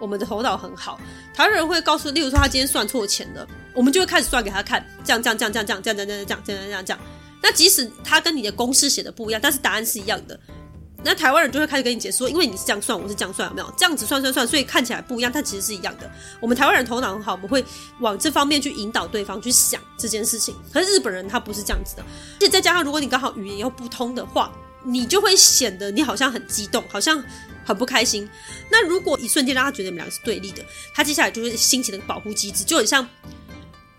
[0.00, 0.98] 我们的头脑很好，
[1.34, 7.00] 台湾人会告诉，例如说他今天算错钱了，我们就会开始算给他看，这样这样这样这样这样这样这样这样这样这样。
[7.42, 10.38] 那即使他跟你的公式写的不一样，但是答案是一样的，
[11.02, 13.74] 那台湾人就会开始跟你解释说，因为你是这样算，我是这样算，有没有？
[13.76, 16.10] 这样子算算算，所以看起来不一样，但其实是一样的。
[16.40, 17.64] 我们台湾人头脑很好，我们会
[18.00, 20.54] 往这方面去引导对方去想这件事情。
[20.72, 24.52] 可是日本人他不是这样子的，而且再加上如果你刚好语言又不通的话，
[24.84, 27.22] 你就会显得你好像很激动，好像。
[27.62, 28.28] 很不开心。
[28.68, 33.06] 那如果一瞬间让他觉得你们两个是对立的，他接下来就会兴起那个保护机制，就很像，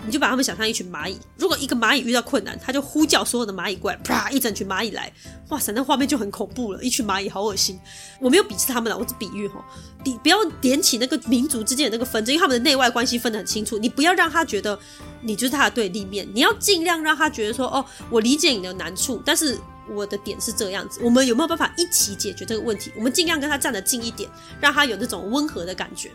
[0.06, 1.17] 你就把他们想象一群蚂蚁。
[1.38, 5.13] 如果一个蚂蚁遇到困难，他就呼叫所有的蚂蚁过来，啪，一整群蚂蚁来，
[5.50, 6.84] 哇塞，那画面就很恐怖了。
[6.84, 7.80] 一群蚂蚁好恶心。
[8.20, 9.63] 我没有鄙视他们了，我只比喻哈，
[10.04, 13.78] 你不要点起那个民族之间的那个纷争，因为他们的内外关系分得很清楚。
[13.78, 14.78] 你不要让他觉得
[15.22, 19.58] 你就是他的对立面，你要尽量让他觉得说，哦，我理解你的难处，但是。
[19.93, 22.91] 我的点是这样子，我们有没有办法一起解决这个问题？
[22.95, 26.12] 我们尽量跟他站得近一点，让他有那种温和的感觉。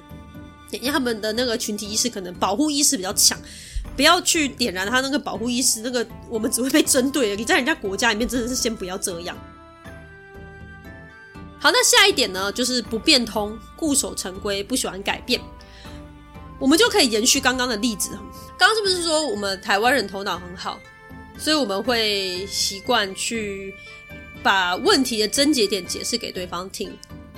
[0.73, 3.39] 因为他们的那个群体意识可能保护意识比较强，
[3.95, 7.37] 不要去点燃他那个保护意识，那个我们只会被针对。
[7.37, 9.37] 你在人家国家里面真的是先不要这样。
[11.59, 15.41] 好，那下一点呢，就是不变通、固守成规、不喜欢改变。
[16.59, 18.11] 我们就可以延续刚刚的例子。
[18.59, 20.81] 刚刚是不是说我们台湾人头脑很好？
[21.39, 23.75] 所以我们会习惯去
[24.43, 26.91] 把问题的症结点解释给对方听，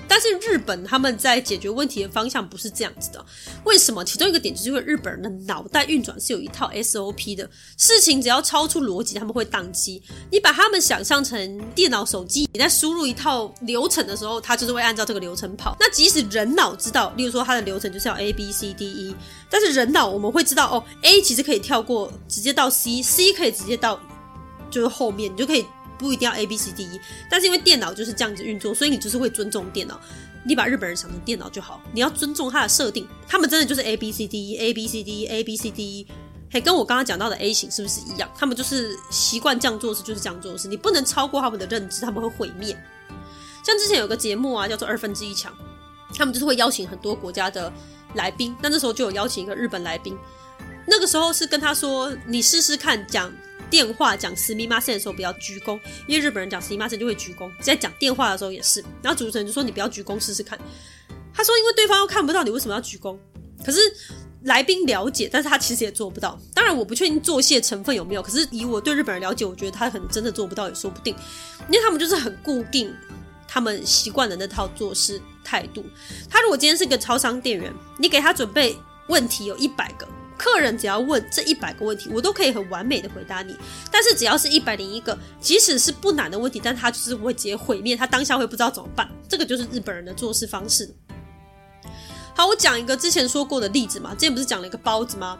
[0.09, 3.25] 但是日本他们在解决问题的方向不是这样子的。
[3.65, 4.05] 为什么？
[4.05, 10.03] 其中一个点就是因为日本人的脑袋运转是有一套 SOP 的，事情只要超出逻辑，他们会宕机。
[10.33, 14.17] 你把他们想象成电脑、手机，你在输入一套流程的。
[14.17, 15.77] 时候，它就是会按照这个流程跑。
[15.79, 17.69] 那即使人脑知道，例如说它的。
[17.69, 19.15] 流程就是要 A B C D E。
[19.51, 24.01] 但是人脑我们会知道哦，A 其实可以跳过，直接到 C，C 可以直接到
[24.71, 25.67] 就是后面，你就可以
[25.99, 27.01] 不一定要 A B C D E。
[27.29, 30.01] 但是因为电脑就是这样子运作，所以你就是会尊重电脑。
[30.45, 33.07] 你把日本人想成电脑就好，你要尊重它的设定。
[33.27, 36.07] 他们真的就是 A B C D E，A B C D E，A B C D E，
[36.51, 38.31] 嘿，跟我刚刚讲到的 A 型是不是一样？
[38.37, 40.69] 他们就是习惯这样做事，就是这样做事。
[40.69, 42.75] 你不能超过他们的认知，他们会毁灭。
[43.65, 45.53] 像之前有个节目啊，叫做二分之一强，
[46.15, 47.73] 他们就是会邀请很多国家的。
[48.15, 50.17] 来宾，那那时候就有邀请一个日本来宾，
[50.87, 53.31] 那个时候是跟他说：“你试试看讲
[53.70, 60.60] 电话讲すみません的时候不要鞠躬，因为日本人讲すみません就会鞠躬，在讲电话的时候也是。”然后主持人就说：“你不要鞠躬试试看。”
[61.34, 63.18] 他说：“因为对方又看不到你为什么要鞠躬。”
[63.66, 63.80] 可是
[64.44, 66.40] 来宾了解，但是他其实也做不到。
[66.54, 71.16] 当然我不确定作谢成分有没有，可是以我对日本人了解，我觉得他可能真的做不到也说不定，
[71.70, 72.94] 因为他们就是很固定。
[73.46, 75.86] 他们习惯的那套做事态度。
[76.28, 78.76] 他如果今天是个超商店员，你给他准备
[79.10, 80.08] 问题有一百个，
[80.39, 83.57] 客人只要问这一百个问题，我都可以很完美的回答你。
[83.91, 89.07] 但是只要是一百零一个，即使是不难的问题，但他就是会直接毁灭，他当下会不知道怎么办。
[89.29, 90.89] 这个就是日本人的做事方式。
[92.35, 95.39] 好，我讲一个之前说过的例子嘛，之前不是讲了一个包子吗？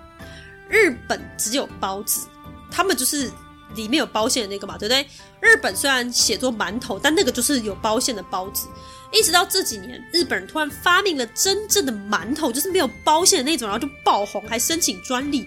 [0.69, 2.27] 日本只有包子，
[2.71, 3.31] 他们就是。
[3.77, 5.07] 里面有包馅的那个嘛，对不对？
[5.41, 8.67] 日本虽然写作馒头，但那个就是有包馅的包子。
[9.13, 15.47] 一直到这几年，日本人突然发明了真正的馒头，就是没有包馅的那种，然后就爆红，还申请专利。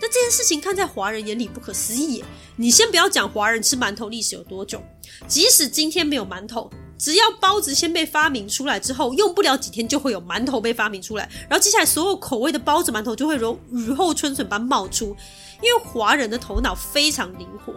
[0.00, 2.24] 那这件事情看在华人眼里不可思议。
[2.56, 4.82] 你先不要讲华人吃馒头历史有多久，
[5.26, 15.16] 即使今天没有馒头，只要包子先被发明出来之后，用不了几天就会有馒头被发明出来，然后接下来所有口味的包子、馒头就会如雨后春笋般冒出。
[15.62, 17.74] 因为华人的头脑非常灵活，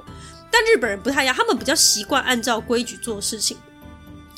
[0.49, 3.57] 但日本人不太一样，他们比较习惯按照规矩做事情，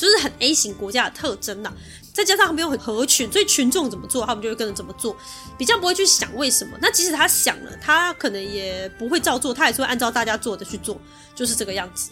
[0.06, 1.74] 就是很 A 型国家的特征呐。
[2.13, 5.18] 再加上他们又很合群，所以群众怎么做，他们就会跟着怎么做，
[5.58, 6.78] 比较不会去想为什么。
[6.82, 10.98] 那即使他想了，他可能也不会照做，他也是会按照大家做的去做，
[11.36, 12.12] 就是这个样子。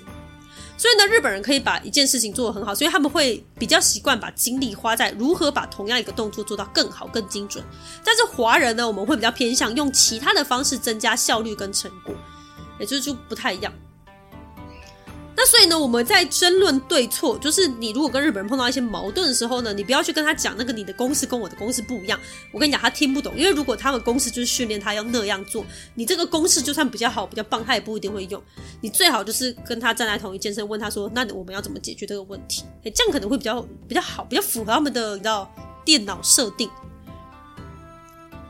[0.76, 7.64] 所以呢，日本人可以把一件事情做得很好，所以他们会比较习惯把精力花在如何把同样一个动作做到更好、更精准。
[8.04, 12.14] 但是华人呢，我们会比较偏向用其他的方式增加效率跟成果，
[12.78, 13.72] 也就是就不太一样。
[15.44, 22.18] 那所以呢，我们在争论对错，就是你如果跟日本人碰到一些矛盾的时候呢，你不要去跟他讲那个你的公式跟我的公式不一样。
[22.54, 28.42] 我跟你讲，他听不懂，因为如果他们公式就是训练他要那样做，你这个公式就算比较好、比较棒，他也不一定会用。
[28.80, 35.54] 你最好就是跟他站在同一件身，问他说：“那我们要怎么解决这个问题？”哎，这样可能会比较比较好，比较符合他们的你知道
[35.84, 36.70] 电脑设定。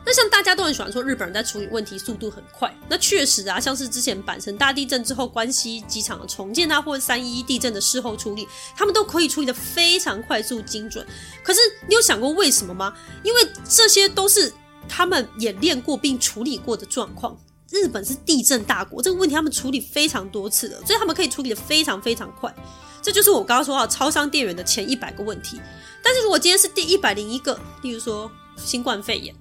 [0.05, 11.05] 那像大家都很喜欢说日本人在处理问题速度很快，那确实啊，像是之前阪神大地震之后关西机场的重建啊，或者三一地震的事后处理，他们都可以处理的非常快速精准。
[11.41, 12.93] 可是你有想过为什么吗？
[13.23, 14.51] 因为这些都是
[14.89, 17.37] 他们演练过并处理过的状况。
[17.71, 22.53] 日本是地震大国，这个问题他们处理非常多次了，所以他们可以处理的非常非常快。
[23.01, 25.59] 这就是我刚刚说到超商店员的前一百个问题。
[26.03, 29.33] 但是如果今天是第一百零一个，例如说新冠肺炎。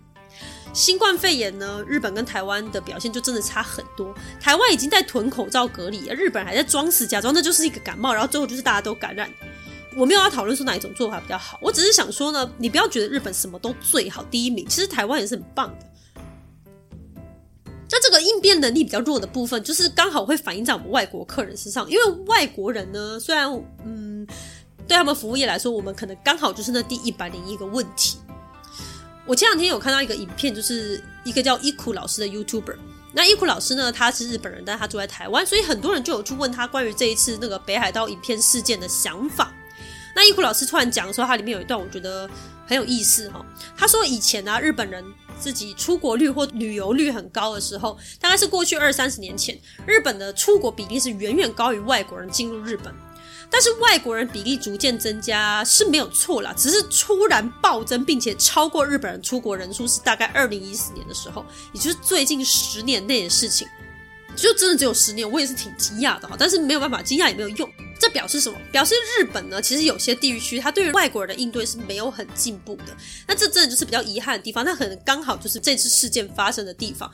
[0.72, 4.14] 新冠肺炎呢，日本跟台湾的表现就真的差很多。
[4.40, 9.30] 台湾已经在囤口罩隔离，而日本还在装死，假装那就是一个感冒，然后最后就是大家都感染。
[9.94, 15.86] 我没有要讨论说哪一种做法比较好，我只是想说呢，你不要觉得日本什么都最好第一名，其实台湾也是很棒的。
[17.90, 23.46] 那这个应变能力比较弱的部分，就是刚好会反映在我们外国客人身上，因为外国人呢，虽然
[23.84, 24.26] 嗯，
[24.88, 28.16] 对他们服务业来说，我们可能刚好就是那第一百零一个问题。
[29.24, 32.76] 我前两天有看到一个影片，就是一个叫伊库老师的 YouTuber。
[33.12, 39.52] 那伊库老师呢，他是日本人，但他住在台湾，所以很多人就有去问他关于这一次那个北海道影片事件的想法。
[40.16, 42.28] 那伊库老师突然讲说，他里面有一段我觉得
[42.66, 43.44] 很有意思哈。
[43.76, 45.04] 他说以前、啊，日本人
[45.38, 52.92] 自己出国率或旅游率很高的时候，大概是过去二三十年前，日本的出国比例是远远高于外国人进入日本。
[53.52, 63.68] 但是外国人比例逐渐增加是没有错啦，只是突然暴增，并且超过日本人出国人数是大概二零一四年的时候，也就是最近十年内的事情，
[64.34, 66.34] 就真的只有十年，我也是挺惊讶的哈。
[66.38, 67.70] 但是没有办法，惊讶也没有用。
[68.00, 68.58] 这表示什么？
[68.72, 72.96] 表示日本呢，其实有些地区，它对于外国人的应对是没有很进步的。
[73.28, 74.64] 那这真的就是比较遗憾的地方。
[74.64, 77.08] 那可能刚好就是这次事件发生的地方。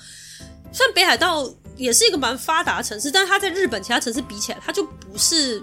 [0.72, 5.61] 虽然北海道也是一个蛮发达的城市，但是它在日本其他城市比起来，它就不是。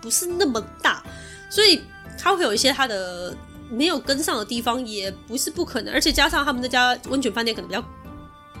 [0.00, 1.02] 不是那么大，
[1.50, 1.82] 所以
[2.18, 3.36] 它会有一些它的
[3.70, 5.92] 没有跟上的地方，也不是不可能。
[5.92, 7.80] 而且加上他们那家温泉饭店可能比较，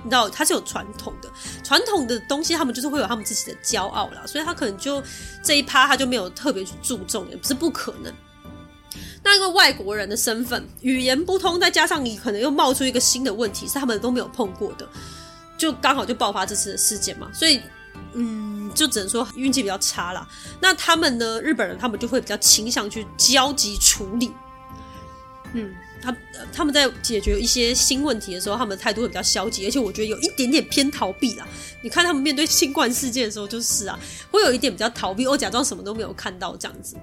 [0.02, 1.30] 你知道，它是有传统的，
[1.64, 5.02] 传统的东西，他们就是会有他们自己的骄傲啦，所以他可能就
[5.42, 8.12] 这一趴他就没有特别去注重，也不是不可能。
[9.22, 14.88] 那一个外国人的身份，语言不通，再加上你可能又冒出一个新的问题，是他们都没有碰过的，
[15.56, 17.60] 就刚好就爆发这次的事件嘛，所以。
[18.14, 20.26] 嗯，就只能说运气比较差啦。
[20.60, 21.40] 那他们呢？
[21.40, 24.32] 日本人他们就会比较倾向去焦急处理。
[25.52, 26.16] 嗯，他
[26.52, 31.46] 他们在解决一些新问题的时候，他们态度会比较消极，而且我觉得有一点点偏逃避啦。
[31.82, 33.98] 你看他们面对新冠事件的时候，就是啊，
[34.30, 36.96] 会有一点比较逃避，我假装什么都没有看到这样子。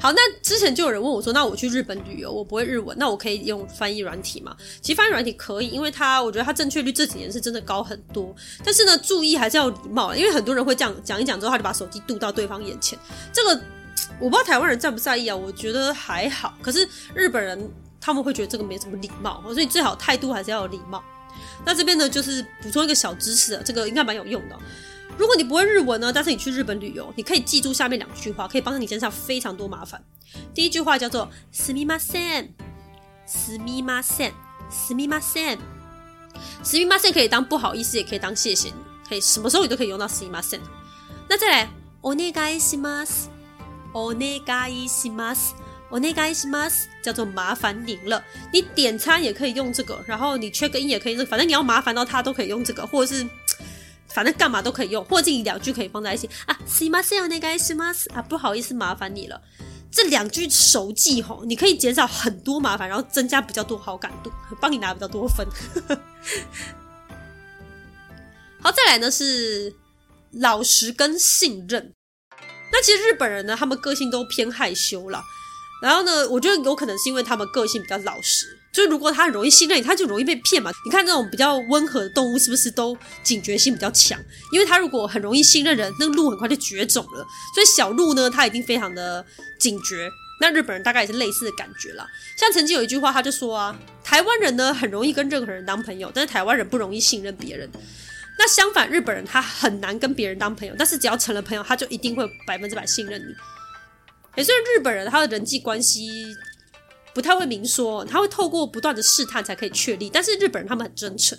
[0.00, 8.34] 好，那之前就有人问我说：“那我去日本旅游，我不会日文，那我可以用翻译软体吗？”其实翻译软体可以，因为它我觉得它正确率这几年是真的高很多。
[8.64, 12.98] 但是呢，注意还是要礼貌，因为很多人会这样讲一讲之后，他就把手机渡到对方眼前。
[13.30, 13.60] 这个
[14.18, 15.36] 我不知道台湾人在不在意啊？
[15.36, 16.54] 我觉得还好。
[16.62, 21.02] 可是日本人他们会觉得这个没什么礼貌，所以最好态度还是要有礼貌。
[21.66, 24.56] 那这边呢，就是补充一个小知识啊，这个应该蛮有用的。
[25.19, 30.03] 如果你不会日文呢，但是你去日本旅游，你可以记住下面两句话，可以帮助你减少非常多麻烦。
[30.53, 32.49] 第一句话叫做“すみません”，“
[33.25, 34.33] すみません”，“
[34.69, 35.59] すみません”，“
[36.63, 38.75] すみません”可以当不好意思，也可以当谢谢你，
[39.07, 40.59] 可以什么时候你都可以用到“すみません”。
[41.29, 41.69] 那再来“
[42.01, 43.29] お愿いします”，“
[43.93, 45.53] お愿いします”，“
[45.89, 48.21] お愿いします”叫做麻烦您了。
[48.51, 53.25] 你点餐也可以用这个，然后你 check in 也可以用，反正你要麻烦到他都可以用这个，或者是。
[54.09, 56.57] 反正干嘛都可以用，或者这两句可以放在一起啊。
[56.67, 59.41] すいません、お愿いします啊，不好意思，麻烦你了。
[59.91, 65.47] 这两句熟记吼，你可以减少很多麻烦，然后增加比较多好感度，帮你拿比较多分。
[68.61, 69.73] 好，再来呢是
[70.31, 71.93] 老实跟信任。
[72.71, 75.23] 那 那其实日本人呢，他们个性都偏害羞啦。
[75.81, 80.70] 然后呢，我觉得有可能是因为他们个性比较老实， 就是如果他很容易信任你，他就容易被骗嘛。
[80.84, 84.18] 你看这种比较温和的动物，是不是都警觉性比较强？
[84.52, 87.26] 因为他如果很容易信任人，那鹿很快就绝种了。
[87.54, 89.24] 所以小鹿呢，它一定非常的
[89.58, 90.08] 警觉。
[90.40, 92.06] 那日本人大概也是类似的感觉啦。
[92.38, 97.68] 像曾经有一句话，他就说啊，台湾人呢很容易跟任何人当朋友，但是台湾人不容易信任别人。
[98.38, 103.34] 那相反，日本人他很难跟别人当朋友，但是只要成了朋友，他就一定会百分之百信任你。
[104.36, 106.24] 也虽然日本人他的人际关系
[107.14, 111.38] 不太会明说，他会透过不断的试探才可以确立，但是日本人他们很真诚。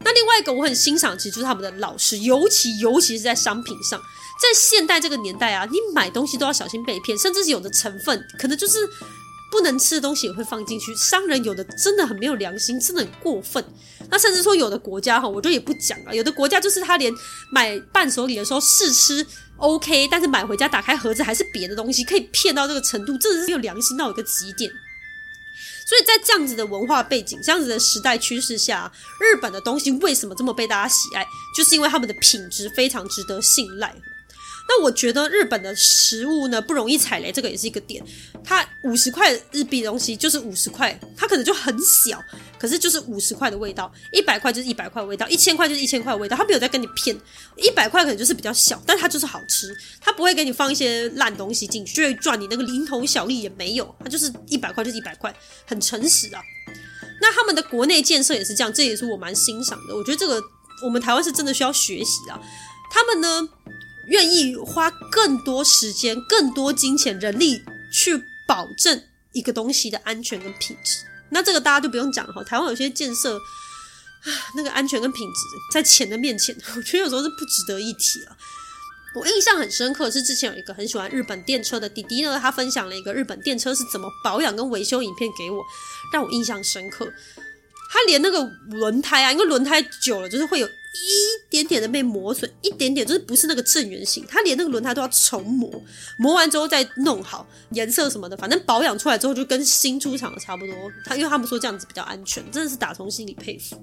[0.00, 4.00] 那另外一个我很欣赏，其实就是他们的老实，尤其尤其是在商品上。
[4.40, 8.88] 在现代这个年代啊，你买东西都要小心被骗，甚至是有的成分可能就是
[9.50, 10.94] 不能吃的东西也会放进去。
[10.94, 13.64] 商人有的真的很没有良心，真的很过分。
[14.08, 16.14] 那甚至说有的国家哈，我就也不讲了。
[16.14, 17.12] 有的国家就是他连
[17.50, 19.26] 买伴手礼的时候试吃
[19.58, 24.70] OK，但是买回家打开盒子还是别的东西，可以骗到这个程度，真的是没有良心到一个极点。
[25.86, 31.26] 所以在这样子的文化背景、这样子的时代趋势下，日本的东西为什么这么被大家喜爱？
[31.56, 33.94] 就是因为他们的品质非常值得信赖。
[34.68, 38.04] 那我觉得日本的食物呢，不容易踩雷，这个也是一个点。
[38.44, 42.22] 它五十块日币的东西就是五十块，它可能就很小，
[42.58, 46.36] 可是就是五十块的味道；一百块就是一百块味道；一千块就是一千块味道。
[46.36, 47.16] 他没有在跟你骗，
[47.56, 55.34] 一百块可能就是比较小，但它就是好吃，它不会给你放一些烂东西进去，就会赚你那个零头小利也没有，它就是一百块就是一百块，
[55.66, 56.42] 很诚实啊。
[57.20, 59.96] 那他们的国内建设也是这样，这也是我蛮欣赏的。
[59.96, 60.42] 我觉得这个
[60.84, 62.40] 我们台湾是真的需要学习啊。
[62.90, 63.48] 他们呢，
[64.06, 67.60] 愿意花更多时间、更多金钱、人力
[67.92, 69.02] 去保证
[69.32, 71.00] 一个东西的安全跟品质，
[71.30, 72.42] 那这个大家就不用讲了哈。
[72.44, 75.40] 台湾有些建设啊，那个安全跟品质
[75.72, 78.36] 在钱的面前， 我觉得有时候是不值得一提了。
[79.14, 85.62] 我印象很深刻是之前有一个很喜欢日本电车的弟弟呢，他分享了一个日本电车是怎么保养跟维修影片给我，
[86.12, 87.10] 让我印象深刻。
[87.90, 90.68] 他连那个轮胎啊，因为轮胎久了就是会有。
[90.94, 95.70] 一点点的被磨损，一点点就是不是那个正圆形，他连那个轮胎都要重磨，
[96.18, 100.74] 磨完之后再弄好颜色什么的，反正保养出来之后就跟新出厂的差不多。
[101.04, 103.80] 他因为他们说这样子比较安全，真的是打从心里佩服。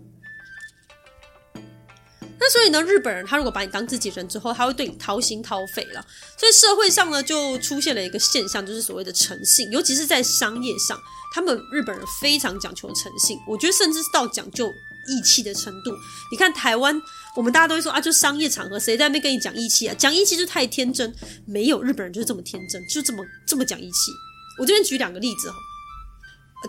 [2.38, 6.06] 那所以呢，日本人他如果把你当自己人之后，他会对你掏心掏肺了。
[6.38, 11.00] 所以社会上呢，就出现了一个现象，就是所谓的诚信，尤其是在商业上，
[11.34, 14.74] 他们日本人非常讲求诚信，我觉得甚至是到讲究。
[15.08, 15.92] 义气的程度，
[16.32, 17.02] 你看台湾，
[17.36, 19.96] 我们大家都会说啊，就商业场合，谁在那边跟你讲义气啊？
[19.98, 21.14] 讲义气就太天真，
[21.46, 24.12] 没有日本人就是这么天真，就这么这么讲义气。
[24.60, 25.58] 我这边举两个例子哈，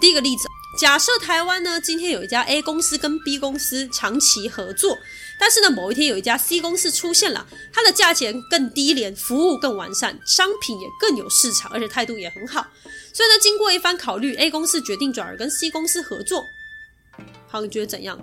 [0.01, 0.45] 第一个例子，
[0.79, 4.99] 假设台湾呢，今天有一家 A 公司跟 B 公司长期合作，
[5.39, 12.67] 但是呢，某一天有一家 C 公司出现了，它的价钱更低廉，服务更完善，商品也更有市场，而且态度也很好，
[13.15, 16.45] 所以呢，经过一番考虑，A 公司决定转而跟 C 公司合作。
[17.61, 18.19] 你觉得怎样？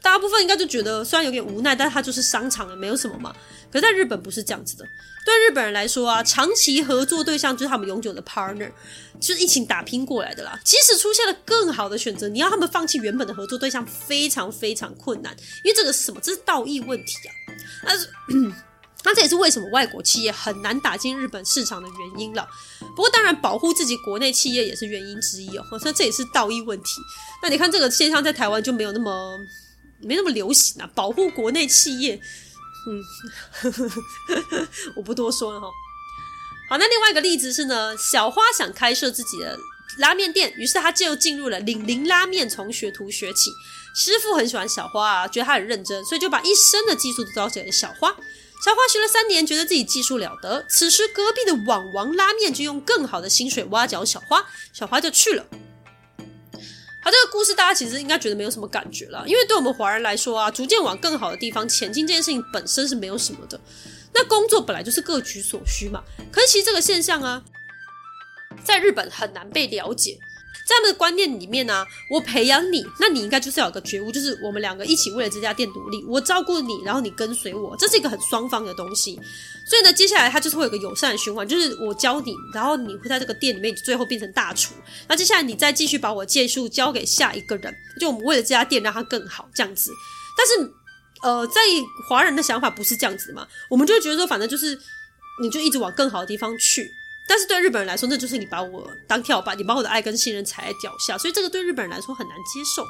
[0.00, 3.34] 大部分应该就觉得虽然有点无奈，但它就是商场了，没有什么嘛。
[3.70, 4.84] 可是在日本不是这样子的，
[5.26, 8.70] 对日本人来说啊，长期合作对象就是他们永久的 partner，
[9.20, 10.58] 就是一起打拼过来的啦。
[10.64, 16.20] 即使出现了更好的选择，你要他们放弃原本的合作对象，非常非常困难，因为这个什么？
[16.22, 17.34] 这是道义问题啊。
[17.84, 18.08] 但是。
[19.08, 22.46] 那这也是为什么外国企业很难打进日本市场的原因了。
[22.94, 25.64] 不过，当然保护自己国内企业也是原因之一哦。
[25.82, 27.00] 那这也是道义问题。
[27.42, 29.38] 那你看这个现象在台湾就没有那么
[30.02, 30.90] 没那么流行啊。
[30.94, 32.20] 保护国内企业，
[32.86, 33.02] 嗯，
[34.94, 35.66] 我不多说了哈。
[36.68, 39.58] 好，那另外一个例子是呢，小花想开设自己的
[40.00, 43.50] 拉面店，于是他就进入了领林拉面，从学徒学起。
[43.96, 48.14] 师傅很喜欢小花啊，觉得他很认真，所以就把一身的技术都交给了小花。
[48.64, 50.64] 小花学了三年，觉得自己技术了得。
[50.68, 55.46] 此时，隔壁的网王拉面就用更好的薪水挖角小花，小花就去了。
[57.00, 63.58] 好，这个故事大家其实应该觉得没有什么感觉了，因为对我们华人来说啊，逐渐往更好的地方前进这件事情本身是没有什么的。
[64.12, 66.02] 那工作本来就是各取所需嘛。
[66.32, 67.42] 可是其实这个现象啊，
[68.64, 70.18] 在日本很难被了解。
[70.66, 79.18] 在他们的观念里面呢、我培养你，那你应该就是要有个觉悟，就是我们两个一起为了这家店努力，我照顾你，然后你跟随我，这是一个很双方的东西。
[79.66, 84.74] 所以呢，接下来它就是会有个友善的循环，就是我教你，然后你会在这个店里面最后变成大厨。
[85.08, 89.90] 那接下来你再继续把我技术交给下一个人，就我们为了这家店让它更好这样子。
[90.36, 90.72] 但是，
[91.22, 91.60] 呃，在
[92.08, 94.78] 华人的想法不是这样子嘛，我们就觉得说，反正就是
[95.42, 96.90] 你就一直往更好的地方去。
[97.28, 102.84] 但是对日本人来说，那就是你把我当跳板，你把我的爱跟信任踩在脚下，所以这个对日本人来说很难接受。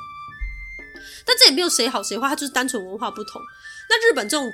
[1.27, 3.43] 但这也没有谁好谁坏，它就是单纯文化不同。
[3.91, 4.51] 那日本这种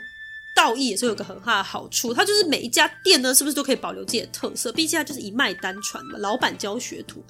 [0.56, 4.72] 道义也是有个很大的好处，它就是每一家店呢，是不是都可以保留自己的特色？
[4.72, 7.22] 毕竟它就是一脉单传嘛，老板教学徒。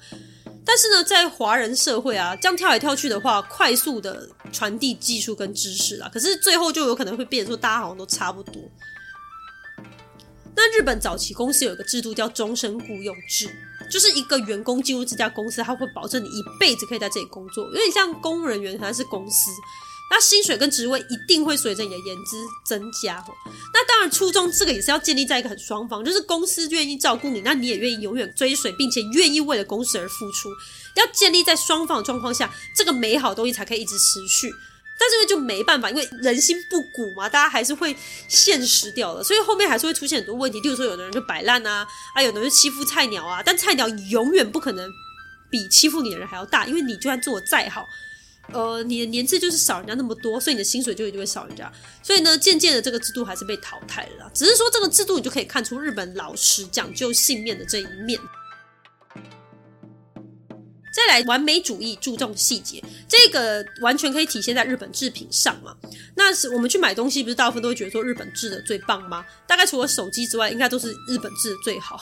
[0.65, 8.55] 但是呢，在华人社会啊，这样跳来跳去的话，快速的传递技术跟知识啊，可是最后就有可能会变成说，大家好像都差不多。
[10.77, 13.49] 日本早期公司有一个制度叫终身雇佣制，
[13.89, 19.49] 就是一个员工进入这家公司，他会保证你一辈子可以在这里工作，有点像公务人员，好像是公司。
[20.11, 23.23] 那薪水跟职位一定会随着你的年资增加。
[23.73, 30.49] 那当然，初衷这个也是要建立在一个很双方，就是公司愿意照顾你，那你也愿意永远追随，并且愿意为了公司而付出。
[30.97, 34.53] 要建立在双方的状况下，这个美好的东西才可以一直持续。
[34.97, 37.95] 但是因为就没办法，因为人心不古嘛，大家还是会
[38.27, 40.59] 现实掉了，所以后面还是会出现很多问题。
[40.61, 44.89] 例如说，有的人就摆烂啊，啊，有的人就欺负菜鸟啊，但菜鸟永远不可能
[45.49, 47.85] 比欺负你的人还要大，因为你就算做得再好。
[48.53, 51.71] 呃，你的年资就是少人家那么多，所以你的薪水就一定会少人家。
[52.03, 54.31] 所以呢，渐渐的这个制度还是被淘汰了。
[54.35, 58.19] 只是说这个制度，你就可以看出日本老实讲究信念的这一面。
[60.95, 65.75] 再来，完美主义注重细节，这个完全可以体现在日本制品上嘛。
[66.15, 69.25] 那是我们去买东西，不是大部分都会觉得说日本制的最棒吗？
[69.45, 71.99] 大概除了手机之外，应该都是日本制的最好。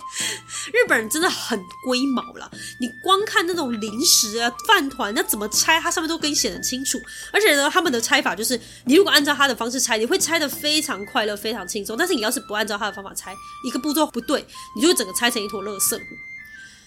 [0.72, 6.98] 日本人真的很龟毛啦，你光看那种零食啊、饭团，那怎么拆，它上面都给你写得很清楚。
[7.34, 11.98] 而且呢，他们的拆法就是，你如果按照他的方式拆，你会拆得非常快乐、非常轻松。
[11.98, 13.34] 但是你要是不按照他的方法拆，
[13.66, 14.42] 一个步骤不对，
[14.74, 16.00] 你就会整个拆成一坨垃圾。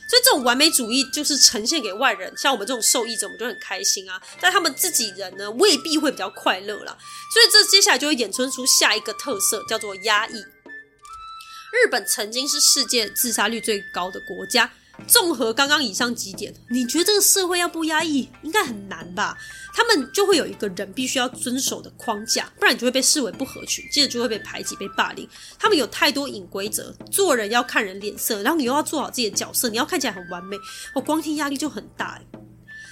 [0.07, 4.21] 所以这种完美主义就是呈现给外人，像我们这种受益者，我们就很开心啊。
[4.39, 6.95] 但他们自己人呢，未必会比较快乐啦。
[7.33, 10.33] 所以这接下来就会衍生出下一个特色，叫做压抑。
[10.33, 14.71] 日本曾经是世界自杀率最高的国家。
[15.07, 19.37] 综合刚刚以上几点，你觉得这个社会要不压抑，应该很难吧？
[19.73, 25.27] 他们就会有一个人必须要遵守的框架，不然你就会被视为不合群，接着就会被排挤、被霸凌。
[25.59, 30.57] 他们有太多隐规则，做人要看人脸色，然后你又要做好自己的角色，你要看起来很完美，
[30.95, 32.19] 我光听压力就很大。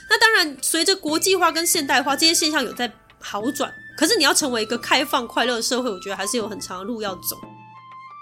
[0.10, 7.38] 那当然，随着国际化跟现代化，这些现象有在好转，可是你要成为一个开放、快乐的社会，我觉得还是有很长的路要走。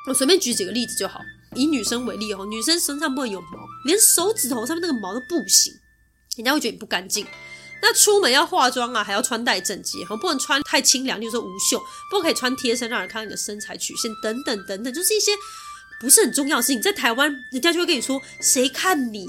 [0.07, 1.19] 我随便举几个例子就好。
[1.53, 3.47] 以女生为例哦，女生身上不能有毛，
[3.85, 5.73] 连手指头上面那个毛都不行，
[6.37, 7.25] 人家会觉得你不干净。
[7.81, 15.31] 那出门要化妆啊，还要穿戴整洁，哈，不能穿太清凉，就是说无袖，不可以穿贴身，让人看到你的身材曲线等等等等，就是一些
[15.99, 16.79] 不是很重要的事情。
[16.79, 19.25] 在台湾，人家就会跟你说，谁看你？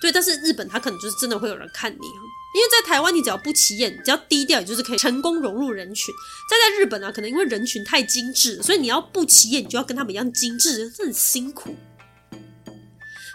[0.00, 2.06] 对，但是日本他可能就是真的会有人看你。
[2.52, 6.14] 因为在台湾，你只要不起眼，只要低调，你就是可以成功融入人群。
[6.48, 11.76] 但在日本啊，可能因为人群太精致，所以你要不起眼，你就要跟他们一样精致，这很辛苦。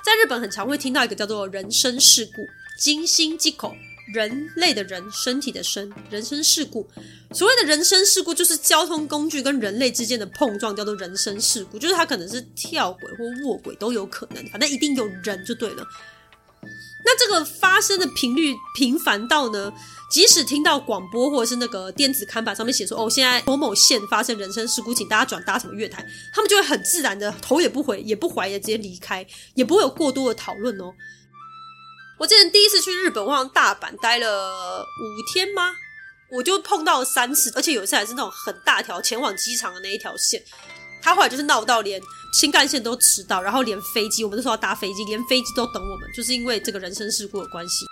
[0.06, 2.48] 在日本，很常会听到一个叫做“人身事故”，
[2.78, 3.76] 精心忌口，
[4.14, 6.88] 人类的人，身体的身，人身事故。
[7.32, 11.80] 所谓的人身事故，就是交通工具跟人类之间的碰撞，叫做人身事故。
[11.80, 15.84] 就是它可能是跳轨或卧轨都有可能，反正一定有人就对了。
[17.06, 19.72] 那这个发生的频率频繁到呢，
[20.10, 26.04] 即使听到广播或者是那个电子看板上面写说，哦，现在某某线发生人身事故，请大家转搭什么月台，
[26.34, 30.92] 他们就会很自然的头也不回，也不怀疑，直接离开，也不会有过多的讨论哦。
[32.18, 35.76] 我记得第一次去日本，我好像大阪待了五天吗？
[36.32, 40.42] 我就碰到了三次，而且有一次还是那种很大条前往机场的那一条线，
[41.06, 42.02] 他后来就是闹到连。
[42.34, 47.86] 新干线都迟到，然后连飞机，我们都说要搭飞机，连飞机都等我们，就是因为这个人身事故的关系。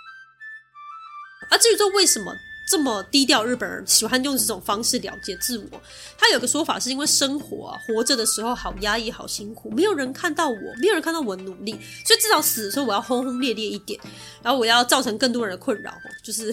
[1.49, 2.35] 而至于说为什么
[2.69, 5.81] 这么低调，日本人喜欢用这种方式了解自我，
[6.17, 11.71] 他有个说法是因为生活啊，活着的时候好压抑、好辛苦，没有人看到我，没有人看到我努力，
[12.05, 13.97] 所以至少死的时候我要轰轰烈烈一点，
[14.41, 16.47] 然后我要造成更多人的困扰，就是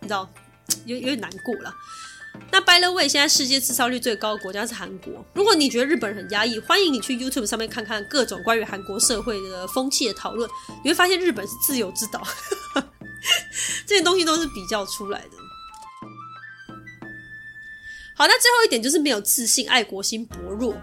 [0.00, 0.28] 你知道，
[0.84, 1.74] 有有点难过了。
[2.52, 5.24] 那 by the way，现在世界自杀率最高的国家是韩国。
[5.34, 10.50] 如果你觉得日本人很压抑，欢迎你去 YouTube 上面看看各种关于韩国社会的风气的讨论，
[10.82, 12.20] 你会发现日本是自由之岛，
[13.86, 15.30] 这些东西都是比较出来的。
[18.16, 20.74] 好，那最后一点就是没有自信，爱国心薄弱。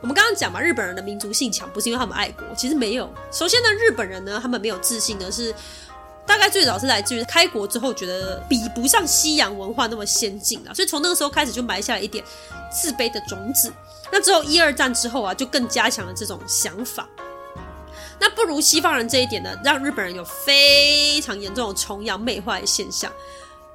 [0.00, 3.14] 我们刚刚讲嘛，日本人的民族性强，不是因为他们爱国，其实没有。
[3.30, 5.54] 首先呢，日本人呢，他们没有自信呢是。
[6.26, 12.24] 大概最早是来自于开国之后，觉得比不上西洋文化那么先进了，所以从那个时候开始就埋下了一点
[12.70, 13.72] 自卑的种子。
[14.12, 17.08] 那之后一二战之后啊，就更加强了这种想法。
[18.18, 23.12] 那不如西方人这一点呢，让日本人有非常严重的崇洋媚外的现象，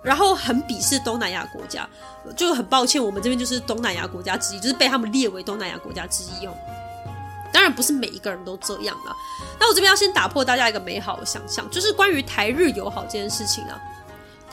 [0.04, 1.88] 然后很鄙视东南亚国家。
[2.36, 6.54] 就很抱歉，我们这边就是东南亚国家之一，就是被他们列为东南亚国家之一哦。
[7.52, 9.16] 当然不是每一个人都这样啦。
[9.60, 13.80] 那我这边要先打破大家一个美好的想象，就是关于台日友好这件事情啊。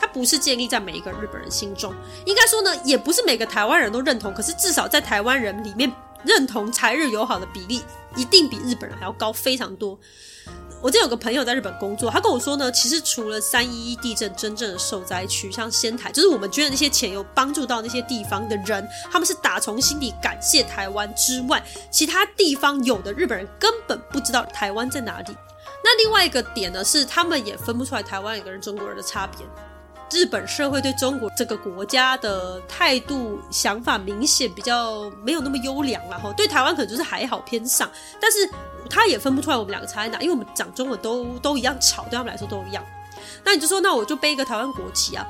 [0.01, 1.93] 它不是建立在每一个日本人心中，
[2.25, 4.33] 应该说呢，也不是每个台湾人都认同。
[4.33, 5.91] 可是至少在台湾人里面，
[6.23, 7.83] 认同台日友好的比例
[8.15, 9.99] 一定比日本人还要高非常多。
[10.81, 21.61] 我这有个朋友在日本工作，他跟我说呢，其实除了三一一地震真正的受灾区，像仙台，就是我们捐的那些钱有帮助到那些地方的人，他们是打从心底感谢台湾之外，
[21.91, 25.35] 其他地方有的日本人根本不知道台湾在哪里。
[25.83, 29.45] 那另外一个点呢，是他们也分不出来台湾人跟中国人的差别。
[30.11, 37.89] 日本社会对中国这个国家的态度、想法明显比较没有那么优良，然后对台湾可能就是还好偏上，
[38.19, 38.37] 但是
[38.89, 42.83] 他也分不出来我们两个差在哪，因为我们讲中文都都一样吵，对他们来说都一样。
[43.43, 45.25] 那你就说，那我就背一个台湾国旗啊！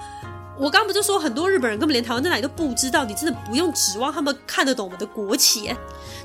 [0.57, 5.73] 我刚不就说很多日本人根本连台湾在哪里都不知道，你真的不用指望他们看得懂我们的国旗。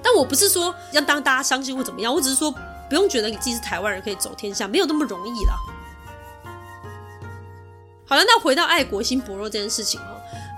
[0.03, 2.53] 但我不是说要当大家伤心或怎么样，我只是说
[2.89, 5.55] 不用觉得你自己是台湾人可以走天下，没有那么容易啦。
[8.15, 10.15] 好了，那回到爱国心薄弱这件事情哦，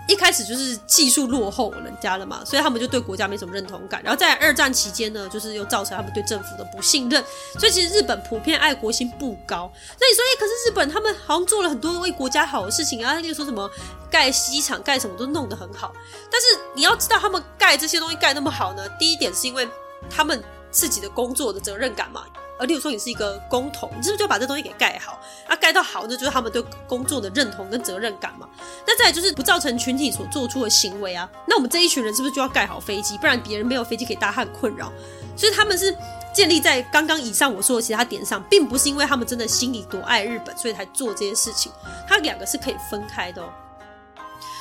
[0.07, 4.03] 一开始就是技术落后人家了嘛，所以他们就对国家没什么认同感。
[4.03, 7.25] 然后在二战期间呢，就是又造成他们对政府的不信任。
[7.59, 9.73] 所以其实日本普遍爱国心不高。
[9.99, 13.71] 那你说，哎，可是日本他们好像做了很多为国家好的事情啊，例如说什么
[14.11, 15.95] 盖机场、盖什么都弄得很好。
[16.31, 19.67] 但是你要知道，他们盖这些东西盖那么好呢，第一点是因为
[20.11, 22.27] 他们自己的工作的责任感嘛。
[22.59, 25.21] 而例如说你是一个工头，你是不是就把这东西给盖好？
[25.47, 28.49] 啊，盖到好，那就是他们对工作的认同跟责任感嘛。
[28.87, 31.29] 那再来就是不造成群体所做出的行为啊。
[31.47, 33.19] 那我们这一群人是不是就要盖好飞机？
[33.19, 34.93] 不然别人没有飞机给大家很困扰。
[35.37, 35.95] 所以他们是
[36.35, 41.71] 建立在刚刚以上我说的其他点上，并不是因为他们真的心里多爱日本，所以才做这些事情。
[42.09, 43.49] 他两个是可以分开的哦。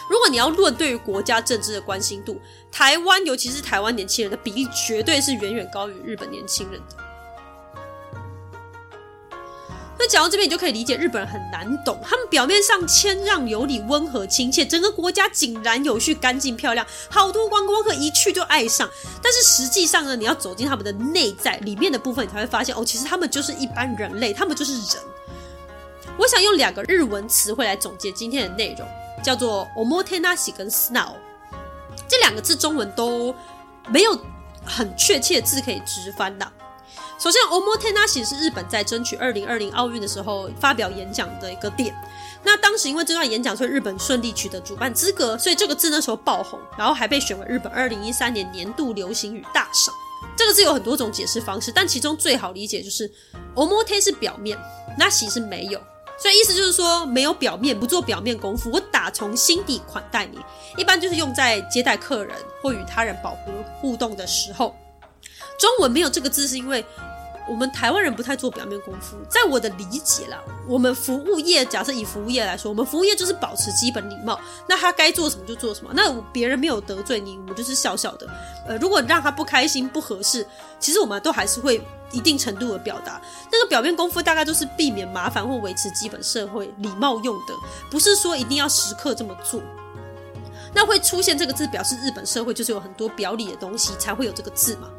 [0.10, 2.40] 如果你要论对于国家政治的关心度，
[2.72, 7.05] 台湾尤其是台湾年轻人的比例，绝对是远远高于日本年轻人的。
[10.06, 12.00] 那讲到这边，你就可以理解日本人很难懂。
[12.04, 18.88] 他们表面上谦让有礼、温和亲切，整个国家井然有序、干净漂亮，好多观光客一去就爱上。
[19.24, 25.04] 但是实际上呢，你要走进他们的内在里面的部分，你才会发现哦，其实他们就是一般人类，他们就是人。
[26.20, 28.88] 我想用两个日文词汇来总结今天的内容，
[29.24, 31.14] 叫做 “omotenashi” 跟 “snow”。
[32.08, 33.34] 这两个字中文都
[33.88, 34.16] 没有
[34.64, 36.48] 很确切的字可以直翻的。
[37.18, 41.96] 首先 o m o t e n a s i 是日本在争取二零二零奥运的时候发表演讲的一个点。
[42.44, 49.94] 那当时因为这段演讲，所以日本顺利取得主办资格，所以这个字那时候爆红，然后还被选为日本二零一三年年度流行语大赏。
[50.38, 53.10] 这个字有很多种解释方式，但其中最好理解就是
[53.56, 54.58] omote 是表面
[54.98, 55.82] n a s i 是没有，
[56.20, 60.38] 所以意思就是说没有表面，不做表面功夫，我打从心底款待你。
[60.78, 64.76] 一般就是用在接待客人或与他人保持互动的时候。
[65.58, 66.84] 中文没有这个字，是因为
[67.48, 69.16] 我们台湾人不太做表面功夫。
[69.30, 74.40] 在我的理解啦，我们服务业，假设以服务业来说，我们服务业就是保持基本礼貌。
[74.68, 75.92] 那他该做什么就做什么。
[75.94, 78.28] 那别人没有得罪你，我们就是笑笑的。
[78.68, 80.46] 呃，如果让他不开心、不合适，
[80.80, 81.80] 其实我们都还是会
[82.12, 83.22] 一定程度的表达。
[83.52, 87.54] 那个表面功夫大概都是避免麻烦或维持基本社会礼貌用的，
[87.92, 89.62] 不是说一定要时刻这么做。
[90.74, 94.90] 那会出现这个字，表示日本社会就是有很多表里的东西，才会有这个字嘛。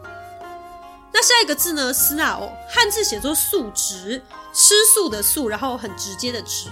[1.17, 1.91] 那下一个字呢？
[1.95, 2.23] 素直，
[2.69, 6.69] 汉字写作素直，吃素的素，然后很直接的直。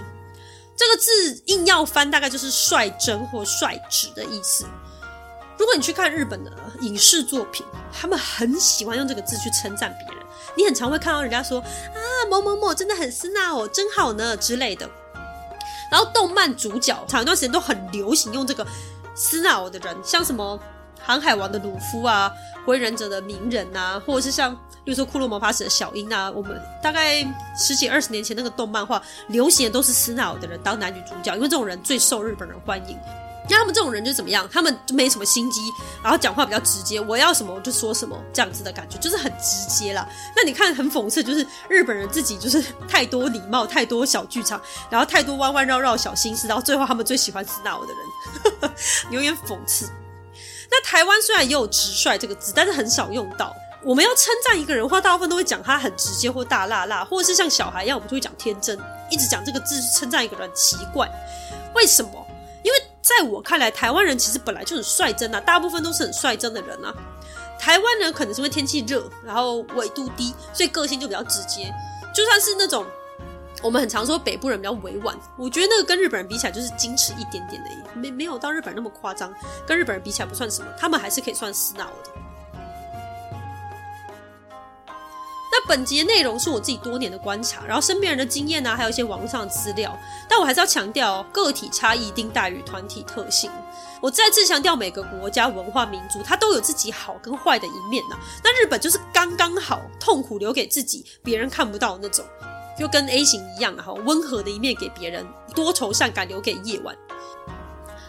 [0.77, 4.65] 这个字硬要翻，大概就是率真或率直的意思。
[5.57, 10.23] 如果你去看日本的影视作品，他们很喜欢用这个字去称赞别人。
[10.55, 11.97] 你很常会看到人家说啊，
[12.29, 14.87] 某某某真的很素直，真好呢之类的。
[15.89, 18.63] 然后动漫主角长一段时间都很流行用这个
[19.15, 20.59] 素直的人，像什么。
[21.03, 22.31] 航海王的鲁夫啊，
[22.65, 27.25] 火影忍者的鸣人啊，或者是像，比如说库洛魔法使的小樱啊，我们大概
[27.57, 32.97] 十几二十年前那个动漫画流行的都是素直的人当男女主角，因为这种人最受日本人欢迎。
[33.47, 34.49] 那他们这种人就怎么样？
[34.51, 35.61] 他们就没什么心机，
[36.01, 40.09] 然后讲话比较直接，我要什么我就说什么，这样子的感觉就是很直接啦。
[40.35, 48.71] 那你看很讽刺，就是日本人自己就是太多礼貌，太多小剧场，然后太多弯弯绕绕小心思，然后最后他们最喜欢素直的人，
[49.13, 49.91] 有点讽刺。
[50.71, 53.55] 那台湾虽然也有直率这个字，但是很少用到。
[53.83, 58.79] 我们要称赞一个人的话，大部分都会讲他很直接或大辣辣，或者是像小孩一样，我们就会讲天真，
[59.11, 61.07] 一直讲这个字称赞一个人很奇怪。
[61.75, 62.11] 为什么？
[62.63, 66.91] 因为在我看来，台湾人其实本来就很率真啊，大部分都是很率真的人啊。
[67.59, 71.71] 台湾人可能是因为天气热，然后纬度低，所以个性就比较直接。
[72.13, 72.85] 就算是那种。
[73.65, 79.33] 我们很常说北部人比较委婉，我觉得那个跟日本人比起来就是矜持一点点的，没没有到日本人那么夸张，
[79.65, 81.87] 跟日本人比起来不算什么，他们还是可以算素直的。
[85.51, 89.97] 那本集的内容是我自己多年的观察，然后身边人的经验啊，还有一些网络上的资料。
[90.29, 93.49] 但我还是要强调，个体差异一定大于团体特性。
[93.99, 98.15] 我再次强调，每个国家、文化、民族，它都有自己好跟坏的一面呐。
[98.43, 102.23] 那日本就是刚刚好，痛苦留给自己，别人看不到那种，
[102.77, 106.95] 就跟 A 型一样哈，温和的一面给别人，多愁善感留给夜晚。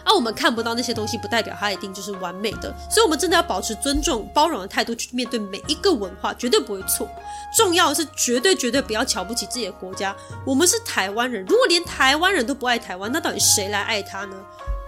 [0.03, 2.73] 而、我们看不到那些东西，不代表它一定就是完美的。
[2.89, 7.09] 所以，我们真的要保持尊重、包容的态度去面对每一个文化，绝对不会错。
[7.57, 10.15] 重要的是，绝对绝对不要瞧不起自己的国家。
[10.45, 14.35] 我们是台湾人，如果连台湾人都不爱台湾，那到底谁来爱他呢？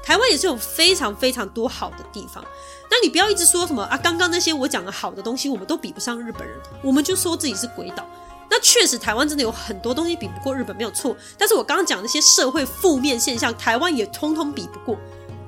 [0.02, 2.42] 台湾也是有非常非常多好的地方。
[2.90, 8.06] 那你不要一直说什么啊，刚刚那些我讲的好的东西，我们都比不上日本人，我们就说自己是鬼岛。
[8.50, 11.16] 那确实，台湾真的有很多东西比不过日本，没有错。
[11.38, 14.98] 但是我刚刚讲那些社会负面现象，台湾也通通比不过。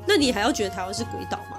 [0.06, 1.58] 那你还要觉得台湾是鬼岛吗？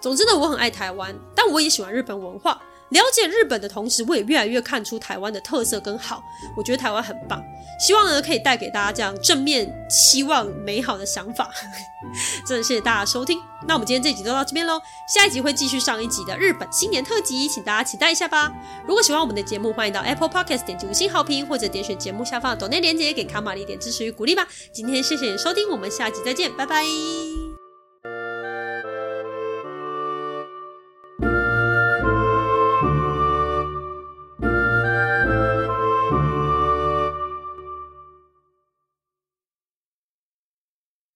[0.00, 2.60] 总之呢，我很爱台湾，但我也喜欢日本文化。
[2.90, 6.22] 了解日本的同时，我也越来越看出台湾的特色跟好。
[6.56, 7.42] 我觉得台湾很棒，
[7.80, 11.50] 希望呢可以带给大家这样正面、期望、美好的想法。
[12.46, 14.80] 真的谢谢大家收听，那我们今天这集就到这边喽。
[15.12, 18.52] 下一集会继续上一集的日本新年特辑，请大家期待一下吧。
[18.86, 24.46] 如果喜欢我们的节目，欢迎到 Apple Podcast 点击五星好评，或者点选节目下方的抖内链接给卡玛丽点支持与鼓励吧。
[24.72, 26.84] 今天谢谢你收听，我们下集再见，拜拜。